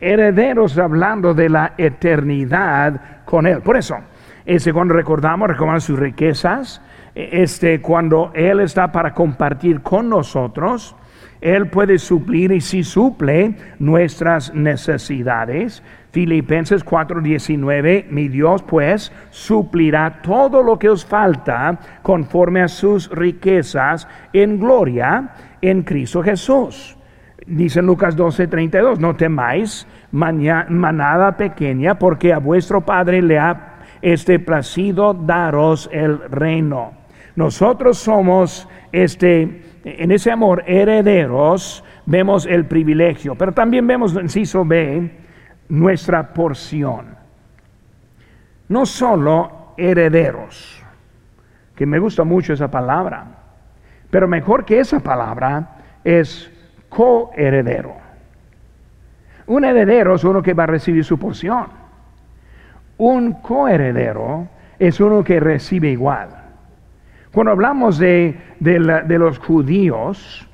Herederos 0.00 0.78
hablando 0.78 1.32
de 1.32 1.48
la 1.48 1.72
eternidad 1.78 3.24
con 3.24 3.46
Él. 3.46 3.62
Por 3.62 3.76
eso, 3.76 3.96
ese 4.44 4.72
cuando 4.72 4.94
recordamos, 4.94 5.48
recordamos 5.48 5.84
sus 5.84 5.98
riquezas, 5.98 6.82
e, 7.14 7.42
este, 7.42 7.80
cuando 7.80 8.30
Él 8.34 8.60
está 8.60 8.92
para 8.92 9.14
compartir 9.14 9.80
con 9.80 10.08
nosotros, 10.08 10.94
Él 11.40 11.68
puede 11.68 11.98
suplir 11.98 12.52
y 12.52 12.60
si 12.60 12.82
suple 12.82 13.54
nuestras 13.78 14.52
necesidades. 14.54 15.82
Filipenses 16.10 16.84
4:19, 16.84 18.06
mi 18.10 18.28
Dios 18.28 18.62
pues 18.62 19.12
suplirá 19.30 20.20
todo 20.22 20.62
lo 20.62 20.78
que 20.78 20.88
os 20.88 21.04
falta 21.04 21.78
conforme 22.02 22.62
a 22.62 22.68
sus 22.68 23.10
riquezas 23.10 24.08
en 24.32 24.58
gloria 24.58 25.30
en 25.60 25.82
Cristo 25.82 26.22
Jesús. 26.22 26.96
Dice 27.46 27.82
Lucas 27.82 28.16
12:32, 28.16 28.98
no 28.98 29.14
temáis 29.14 29.86
manada 30.10 31.36
pequeña, 31.36 31.98
porque 31.98 32.32
a 32.32 32.38
vuestro 32.38 32.80
Padre 32.80 33.22
le 33.22 33.38
ha 33.38 33.74
este 34.02 34.38
placido 34.38 35.14
daros 35.14 35.88
el 35.92 36.18
reino. 36.30 36.92
Nosotros 37.36 37.98
somos 37.98 38.68
este 38.92 39.62
en 39.98 40.10
ese 40.10 40.30
amor 40.30 40.64
herederos, 40.66 41.84
vemos 42.06 42.46
el 42.46 42.66
privilegio, 42.66 43.34
pero 43.34 43.52
también 43.52 43.86
vemos 43.86 44.14
en 44.16 44.28
Ciso 44.28 44.64
B 44.64 45.10
nuestra 45.68 46.32
porción. 46.32 47.16
No 48.68 48.86
solo 48.86 49.74
herederos, 49.76 50.82
que 51.74 51.86
me 51.86 51.98
gusta 51.98 52.24
mucho 52.24 52.52
esa 52.52 52.70
palabra, 52.70 53.26
pero 54.10 54.26
mejor 54.26 54.64
que 54.64 54.80
esa 54.80 55.00
palabra 55.00 55.76
es 56.04 56.50
coheredero. 56.88 57.96
Un 59.46 59.64
heredero 59.64 60.14
es 60.14 60.24
uno 60.24 60.42
que 60.42 60.54
va 60.54 60.64
a 60.64 60.66
recibir 60.66 61.04
su 61.04 61.18
porción. 61.18 61.66
Un 62.98 63.34
coheredero 63.34 64.48
es 64.78 65.00
uno 65.00 65.24
que 65.24 65.40
recibe 65.40 65.90
igual. 65.90 66.47
Cuando 67.38 67.52
hablamos 67.52 67.98
de, 68.00 68.36
los 68.58 69.38
judíos, 69.38 70.44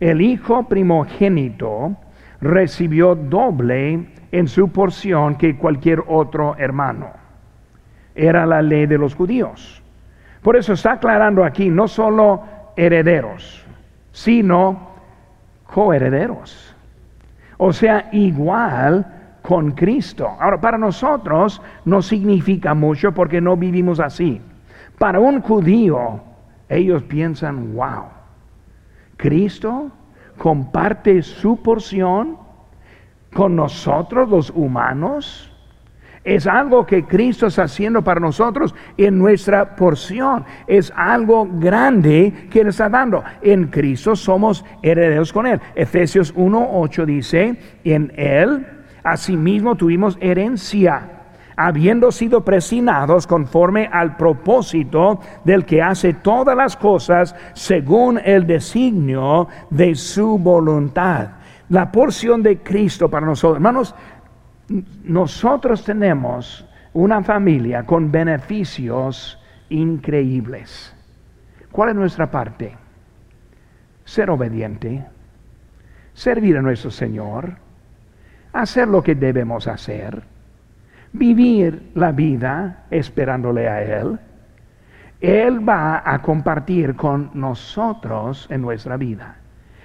el 0.00 0.20
hijo 0.20 0.64
primogénito 0.64 1.96
recibió 2.40 3.14
doble 3.14 4.08
en 4.32 4.48
su 4.48 4.68
porción 4.72 5.36
que 5.36 5.56
cualquier 5.56 6.02
otro 6.08 6.56
hermano. 6.58 7.10
Era 8.16 8.44
la 8.44 8.60
ley 8.60 8.86
de 8.86 8.98
los 8.98 9.14
judíos. 9.14 9.84
Por 10.42 10.56
eso 10.56 10.72
está 10.72 10.94
aclarando 10.94 11.44
aquí, 11.44 11.70
no 11.70 11.86
solo 11.86 12.42
herederos, 12.74 13.64
sino 14.10 14.88
coherederos. 15.72 16.74
O 17.56 17.72
sea, 17.72 18.08
igual 18.10 19.06
con 19.42 19.70
Cristo. 19.70 20.28
Ahora, 20.40 20.60
para 20.60 20.76
nosotros 20.76 21.62
no 21.84 22.02
significa 22.02 22.74
mucho 22.74 23.12
porque 23.12 23.40
no 23.40 23.56
vivimos 23.56 24.00
así. 24.00 24.40
Para 24.98 25.20
un 25.20 25.40
judío, 25.40 26.31
ellos 26.76 27.02
piensan, 27.02 27.74
wow, 27.74 28.04
Cristo 29.16 29.90
comparte 30.38 31.22
su 31.22 31.62
porción 31.62 32.36
con 33.32 33.56
nosotros 33.56 34.28
los 34.28 34.50
humanos. 34.50 35.48
Es 36.24 36.46
algo 36.46 36.86
que 36.86 37.04
Cristo 37.04 37.46
está 37.48 37.64
haciendo 37.64 38.02
para 38.02 38.20
nosotros 38.20 38.74
en 38.96 39.18
nuestra 39.18 39.74
porción. 39.74 40.44
Es 40.68 40.92
algo 40.94 41.48
grande 41.54 42.48
que 42.48 42.60
Él 42.60 42.68
está 42.68 42.88
dando. 42.88 43.24
En 43.42 43.68
Cristo 43.68 44.14
somos 44.14 44.64
herederos 44.82 45.32
con 45.32 45.46
Él. 45.46 45.60
Efesios 45.74 46.32
1.8 46.34 47.04
dice, 47.04 47.58
en 47.82 48.12
Él 48.16 48.66
asimismo 49.02 49.74
tuvimos 49.74 50.16
herencia, 50.20 51.21
habiendo 51.66 52.10
sido 52.10 52.44
presinados 52.44 53.26
conforme 53.26 53.88
al 53.92 54.16
propósito 54.16 55.20
del 55.44 55.64
que 55.64 55.80
hace 55.80 56.14
todas 56.14 56.56
las 56.56 56.76
cosas 56.76 57.34
según 57.54 58.18
el 58.24 58.46
designio 58.46 59.48
de 59.70 59.94
su 59.94 60.38
voluntad. 60.38 61.30
La 61.68 61.90
porción 61.90 62.42
de 62.42 62.58
Cristo 62.58 63.08
para 63.08 63.26
nosotros. 63.26 63.56
Hermanos, 63.56 63.94
nosotros 65.04 65.84
tenemos 65.84 66.66
una 66.92 67.22
familia 67.22 67.84
con 67.84 68.10
beneficios 68.10 69.38
increíbles. 69.68 70.94
¿Cuál 71.70 71.90
es 71.90 71.94
nuestra 71.94 72.30
parte? 72.30 72.76
Ser 74.04 74.30
obediente, 74.30 75.04
servir 76.12 76.56
a 76.56 76.62
nuestro 76.62 76.90
Señor, 76.90 77.56
hacer 78.52 78.88
lo 78.88 79.02
que 79.02 79.14
debemos 79.14 79.68
hacer, 79.68 80.31
vivir 81.12 81.90
la 81.94 82.12
vida 82.12 82.84
esperándole 82.90 83.68
a 83.68 83.82
Él. 83.82 84.18
Él 85.20 85.68
va 85.68 86.02
a 86.04 86.20
compartir 86.20 86.96
con 86.96 87.30
nosotros 87.34 88.46
en 88.50 88.60
nuestra 88.60 88.96
vida. 88.96 89.36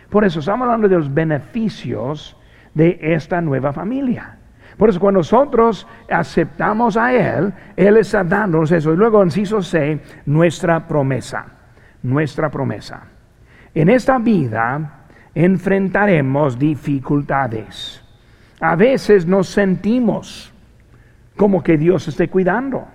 Por 0.09 0.25
eso 0.25 0.39
estamos 0.39 0.65
hablando 0.65 0.87
de 0.87 0.95
los 0.95 1.13
beneficios 1.13 2.35
de 2.73 2.97
esta 3.01 3.41
nueva 3.41 3.73
familia. 3.73 4.37
Por 4.77 4.89
eso 4.89 4.99
cuando 4.99 5.19
nosotros 5.19 5.87
aceptamos 6.09 6.97
a 6.97 7.13
Él, 7.13 7.53
Él 7.75 7.97
está 7.97 8.23
dándonos 8.23 8.71
eso. 8.71 8.93
Y 8.93 8.97
luego 8.97 9.23
inciso 9.23 9.61
C, 9.61 9.99
nuestra 10.25 10.87
promesa, 10.87 11.45
nuestra 12.03 12.49
promesa. 12.49 13.03
En 13.73 13.89
esta 13.89 14.17
vida 14.17 15.05
enfrentaremos 15.35 16.57
dificultades. 16.57 18.03
A 18.59 18.75
veces 18.75 19.25
nos 19.27 19.49
sentimos 19.49 20.53
como 21.37 21.63
que 21.63 21.77
Dios 21.77 22.07
esté 22.07 22.27
cuidando. 22.27 22.85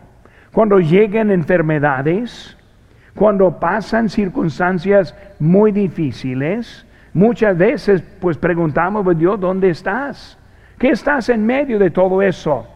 Cuando 0.52 0.78
lleguen 0.78 1.30
enfermedades, 1.30 2.56
cuando 3.14 3.58
pasan 3.58 4.08
circunstancias 4.08 5.14
muy 5.38 5.72
difíciles, 5.72 6.84
muchas 7.14 7.56
veces 7.56 8.02
pues 8.20 8.36
preguntamos, 8.36 9.04
pues, 9.04 9.16
Dios, 9.16 9.40
¿dónde 9.40 9.70
estás? 9.70 10.38
¿Qué 10.78 10.90
estás 10.90 11.28
en 11.28 11.46
medio 11.46 11.78
de 11.78 11.90
todo 11.90 12.20
eso? 12.20 12.66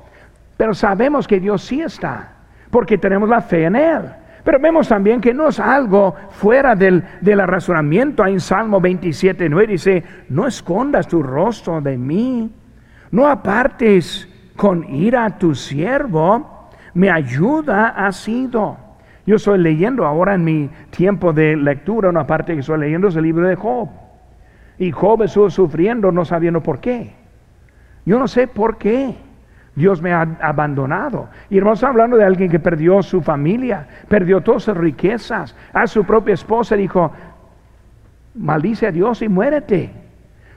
Pero 0.57 0.73
sabemos 0.73 1.27
que 1.27 1.41
Dios 1.41 1.63
sí 1.63 1.83
está, 1.83 2.29
porque 2.71 2.97
tenemos 2.97 3.29
la 3.29 3.43
fe 3.43 3.65
en 3.65 3.77
Él. 3.77 4.03
Pero 4.45 4.61
vemos 4.61 4.89
también 4.89 5.21
que 5.21 5.35
no 5.35 5.49
es 5.49 5.59
algo 5.59 6.15
fuera 6.31 6.77
del, 6.77 7.03
del 7.21 7.45
razonamiento. 7.47 8.25
en 8.25 8.39
Salmo 8.39 8.81
27, 8.81 9.49
9 9.49 9.67
dice, 9.67 10.05
no 10.29 10.47
escondas 10.47 11.09
tu 11.09 11.21
rostro 11.21 11.81
de 11.81 11.99
mí, 11.99 12.49
no 13.11 13.27
apartes 13.27 14.29
con 14.57 14.85
ira 14.93 15.39
tu 15.39 15.55
siervo, 15.55 16.71
mi 16.95 17.09
ayuda 17.09 17.89
ha 17.89 18.11
sido. 18.13 18.79
Yo 19.27 19.37
estoy 19.37 19.59
leyendo 19.59 20.07
ahora 20.07 20.35
en 20.35 20.45
mi 20.45 20.71
tiempo 20.91 21.33
de 21.33 21.57
lectura, 21.57 22.09
una 22.09 22.27
parte 22.27 22.55
que 22.55 22.61
estoy 22.61 22.79
leyendo 22.79 23.09
es 23.09 23.17
el 23.17 23.25
libro 23.25 23.47
de 23.47 23.57
Job. 23.57 23.89
Y 24.79 24.93
Job 24.93 25.23
estuvo 25.23 25.51
sufriendo 25.51 26.13
no 26.13 26.25
sabiendo 26.25 26.63
por 26.63 26.81
qué. 26.81 27.13
Yo 28.05 28.19
no 28.19 28.29
sé 28.29 28.47
por 28.47 28.79
qué 28.79 29.17
Dios 29.75 30.01
me 30.01 30.13
ha 30.13 30.23
abandonado. 30.41 31.29
Y 31.51 31.59
hermanos, 31.59 31.83
hablando 31.83 32.17
de 32.17 32.25
alguien 32.25 32.51
que 32.51 32.61
perdió 32.61 33.03
su 33.03 33.21
familia, 33.21 33.87
perdió 34.09 34.41
todas 34.41 34.63
sus 34.63 34.77
riquezas, 34.77 35.57
a 35.73 35.87
su 35.87 36.05
propia 36.05 36.35
esposa 36.35 36.77
dijo, 36.77 37.13
maldice 38.35 38.87
a 38.87 38.93
Dios 38.93 39.23
y 39.23 39.29
muérete. 39.29 39.91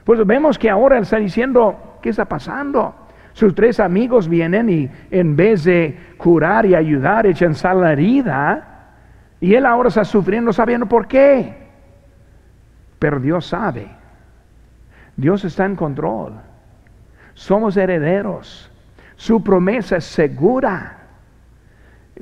Pues 0.04 0.24
vemos 0.26 0.58
que 0.58 0.70
ahora 0.70 0.96
él 0.96 1.02
está 1.02 1.18
diciendo, 1.18 1.98
¿qué 2.00 2.10
está 2.10 2.24
pasando? 2.24 2.94
Sus 3.32 3.54
tres 3.54 3.80
amigos 3.80 4.28
vienen 4.28 4.68
y 4.68 4.90
en 5.10 5.36
vez 5.36 5.64
de 5.64 5.98
curar 6.16 6.66
y 6.66 6.74
ayudar, 6.74 7.26
echan 7.26 7.54
sal 7.54 7.80
la 7.80 7.92
herida. 7.92 8.66
Y 9.40 9.54
él 9.54 9.66
ahora 9.66 9.88
está 9.88 10.04
sufriendo 10.04 10.52
sabiendo 10.52 10.86
por 10.86 11.06
qué. 11.06 11.54
Pero 12.98 13.18
Dios 13.18 13.46
sabe. 13.46 13.88
Dios 15.16 15.44
está 15.44 15.64
en 15.64 15.76
control. 15.76 16.34
Somos 17.34 17.76
herederos. 17.76 18.70
Su 19.16 19.42
promesa 19.42 19.96
es 19.96 20.04
segura. 20.04 20.98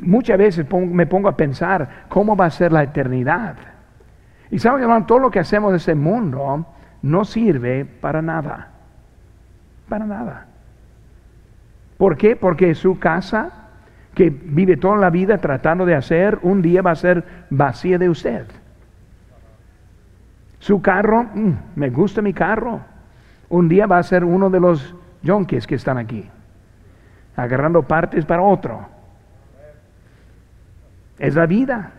Muchas 0.00 0.38
veces 0.38 0.66
me 0.72 1.06
pongo 1.06 1.28
a 1.28 1.36
pensar 1.36 2.06
cómo 2.08 2.36
va 2.36 2.46
a 2.46 2.50
ser 2.50 2.72
la 2.72 2.82
eternidad. 2.84 3.56
Y 4.50 4.58
saben, 4.58 4.82
hermano, 4.82 5.06
todo 5.06 5.18
lo 5.18 5.30
que 5.30 5.40
hacemos 5.40 5.70
en 5.70 5.76
este 5.76 5.94
mundo 5.94 6.66
no 7.02 7.24
sirve 7.24 7.84
para 7.84 8.22
nada. 8.22 8.68
Para 9.88 10.06
nada. 10.06 10.47
¿Por 11.98 12.16
qué? 12.16 12.36
Porque 12.36 12.74
su 12.74 12.98
casa, 12.98 13.50
que 14.14 14.30
vive 14.30 14.76
toda 14.76 14.96
la 14.96 15.10
vida 15.10 15.38
tratando 15.38 15.84
de 15.84 15.96
hacer, 15.96 16.38
un 16.42 16.62
día 16.62 16.80
va 16.80 16.92
a 16.92 16.96
ser 16.96 17.24
vacía 17.50 17.98
de 17.98 18.08
usted. 18.08 18.46
Su 20.60 20.80
carro, 20.80 21.24
mm, 21.24 21.52
me 21.74 21.90
gusta 21.90 22.22
mi 22.22 22.32
carro. 22.32 22.80
Un 23.48 23.68
día 23.68 23.86
va 23.86 23.98
a 23.98 24.02
ser 24.02 24.24
uno 24.24 24.48
de 24.48 24.60
los 24.60 24.94
yonkis 25.22 25.66
que 25.66 25.74
están 25.74 25.98
aquí, 25.98 26.28
agarrando 27.36 27.82
partes 27.82 28.24
para 28.24 28.42
otro. 28.42 28.86
Es 31.18 31.34
la 31.34 31.46
vida. 31.46 31.90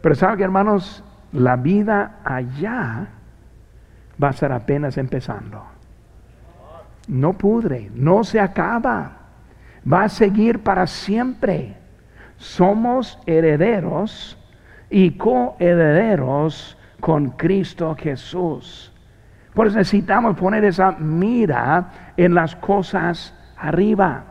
Pero 0.00 0.14
saben 0.14 0.38
que 0.38 0.44
hermanos, 0.44 1.04
la 1.32 1.56
vida 1.56 2.20
allá 2.24 3.08
va 4.22 4.28
a 4.28 4.32
ser 4.32 4.52
apenas 4.52 4.96
empezando. 4.96 5.79
No 7.08 7.32
pudre, 7.32 7.90
no 7.94 8.24
se 8.24 8.40
acaba, 8.40 9.12
va 9.90 10.04
a 10.04 10.08
seguir 10.08 10.60
para 10.60 10.86
siempre. 10.86 11.76
Somos 12.36 13.18
herederos 13.26 14.38
y 14.88 15.12
coherederos 15.12 16.76
con 17.00 17.30
Cristo 17.30 17.94
Jesús. 17.98 18.92
Por 19.54 19.66
eso 19.66 19.78
necesitamos 19.78 20.36
poner 20.36 20.64
esa 20.64 20.92
mira 20.92 22.12
en 22.16 22.34
las 22.34 22.54
cosas 22.56 23.34
arriba, 23.56 24.24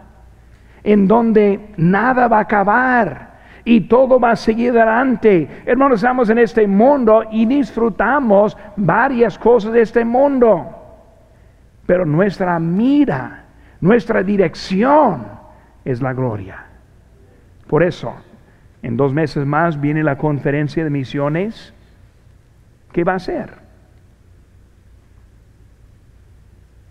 en 0.83 1.07
donde 1.07 1.73
nada 1.77 2.27
va 2.27 2.37
a 2.37 2.41
acabar 2.41 3.29
y 3.65 3.81
todo 3.81 4.19
va 4.19 4.31
a 4.31 4.35
seguir 4.35 4.71
adelante. 4.71 5.63
Hermanos, 5.65 5.99
estamos 5.99 6.29
en 6.29 6.39
este 6.39 6.65
mundo 6.65 7.25
y 7.31 7.45
disfrutamos 7.45 8.57
varias 8.75 9.37
cosas 9.37 9.73
de 9.73 9.81
este 9.81 10.05
mundo, 10.05 10.78
pero 11.89 12.05
nuestra 12.05 12.59
mira, 12.59 13.45
nuestra 13.81 14.21
dirección 14.21 15.25
es 15.83 16.03
la 16.03 16.13
gloria. 16.13 16.65
Por 17.65 17.81
eso, 17.81 18.13
en 18.83 18.95
dos 18.95 19.11
meses 19.11 19.43
más 19.43 19.81
viene 19.81 20.03
la 20.03 20.15
conferencia 20.15 20.83
de 20.83 20.91
misiones 20.91 21.73
¿qué 22.91 23.03
va 23.03 23.13
a 23.13 23.15
hacer? 23.15 23.55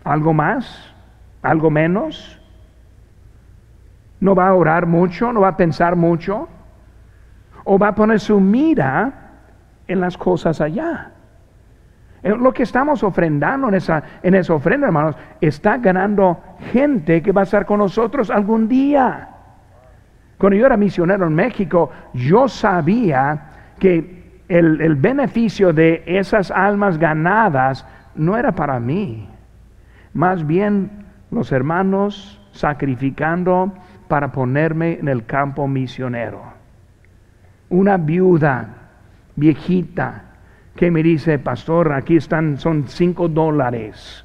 ¿Algo 0.03 0.33
más? 0.33 0.93
¿Algo 1.43 1.69
menos? 1.69 2.37
¿No 4.19 4.35
va 4.35 4.49
a 4.49 4.53
orar 4.53 4.85
mucho? 4.85 5.31
¿No 5.31 5.39
va 5.39 5.47
a 5.47 5.55
pensar 5.55 5.95
mucho? 5.95 6.49
¿O 7.63 7.79
va 7.79 7.87
a 7.87 7.95
poner 7.95 8.19
su 8.19 8.41
mira 8.41 9.13
en 9.87 10.01
las 10.01 10.17
cosas 10.17 10.59
allá? 10.59 11.13
Lo 12.23 12.53
que 12.53 12.63
estamos 12.63 13.01
ofrendando 13.03 13.69
en 13.69 13.75
esa, 13.75 14.03
en 14.21 14.35
esa 14.35 14.53
ofrenda, 14.53 14.87
hermanos, 14.87 15.15
está 15.39 15.77
ganando 15.77 16.37
gente 16.71 17.21
que 17.21 17.31
va 17.31 17.41
a 17.41 17.43
estar 17.45 17.65
con 17.65 17.79
nosotros 17.79 18.29
algún 18.29 18.67
día. 18.67 19.29
Cuando 20.37 20.57
yo 20.57 20.65
era 20.65 20.77
misionero 20.77 21.27
en 21.27 21.35
México, 21.35 21.91
yo 22.13 22.47
sabía 22.47 23.41
que 23.79 24.41
el, 24.49 24.95
beneficio 24.95 25.71
de 25.71 26.03
esas 26.05 26.51
almas 26.51 26.97
ganadas 26.97 27.85
no 28.15 28.35
era 28.35 28.53
para 28.53 28.79
mí, 28.79 29.29
más 30.13 30.45
bien 30.45 31.05
los 31.29 31.51
hermanos 31.51 32.41
sacrificando 32.51 33.71
para 34.07 34.31
ponerme 34.31 34.93
en 34.93 35.07
el 35.07 35.25
campo 35.25 35.67
misionero. 35.67 36.41
Una 37.69 37.97
viuda 37.97 38.67
viejita 39.35 40.23
que 40.79 40.91
me 40.91 41.03
dice, 41.03 41.37
pastor, 41.39 41.91
aquí 41.91 42.15
están, 42.15 42.57
son 42.57 42.87
cinco 42.87 43.27
dólares, 43.27 44.23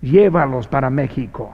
llévalos 0.00 0.66
para 0.66 0.88
México. 0.88 1.52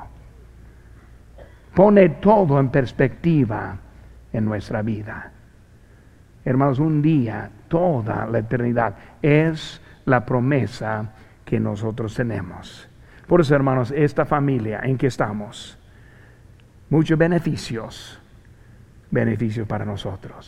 Pone 1.74 2.08
todo 2.08 2.60
en 2.60 2.68
perspectiva 2.68 3.76
en 4.32 4.44
nuestra 4.44 4.82
vida. 4.82 5.32
Hermanos, 6.44 6.78
un 6.78 7.02
día, 7.02 7.50
toda 7.66 8.24
la 8.26 8.38
eternidad, 8.38 8.94
es 9.20 9.80
la 10.04 10.24
promesa 10.24 11.14
que 11.44 11.58
nosotros 11.58 12.14
tenemos. 12.14 12.88
Por 13.26 13.40
eso, 13.40 13.56
hermanos, 13.56 13.90
esta 13.90 14.24
familia 14.24 14.78
en 14.84 14.96
que 14.96 15.08
estamos, 15.08 15.76
muchos 16.88 17.18
beneficios, 17.18 18.20
beneficios 19.10 19.66
para 19.66 19.84
nosotros. 19.84 20.46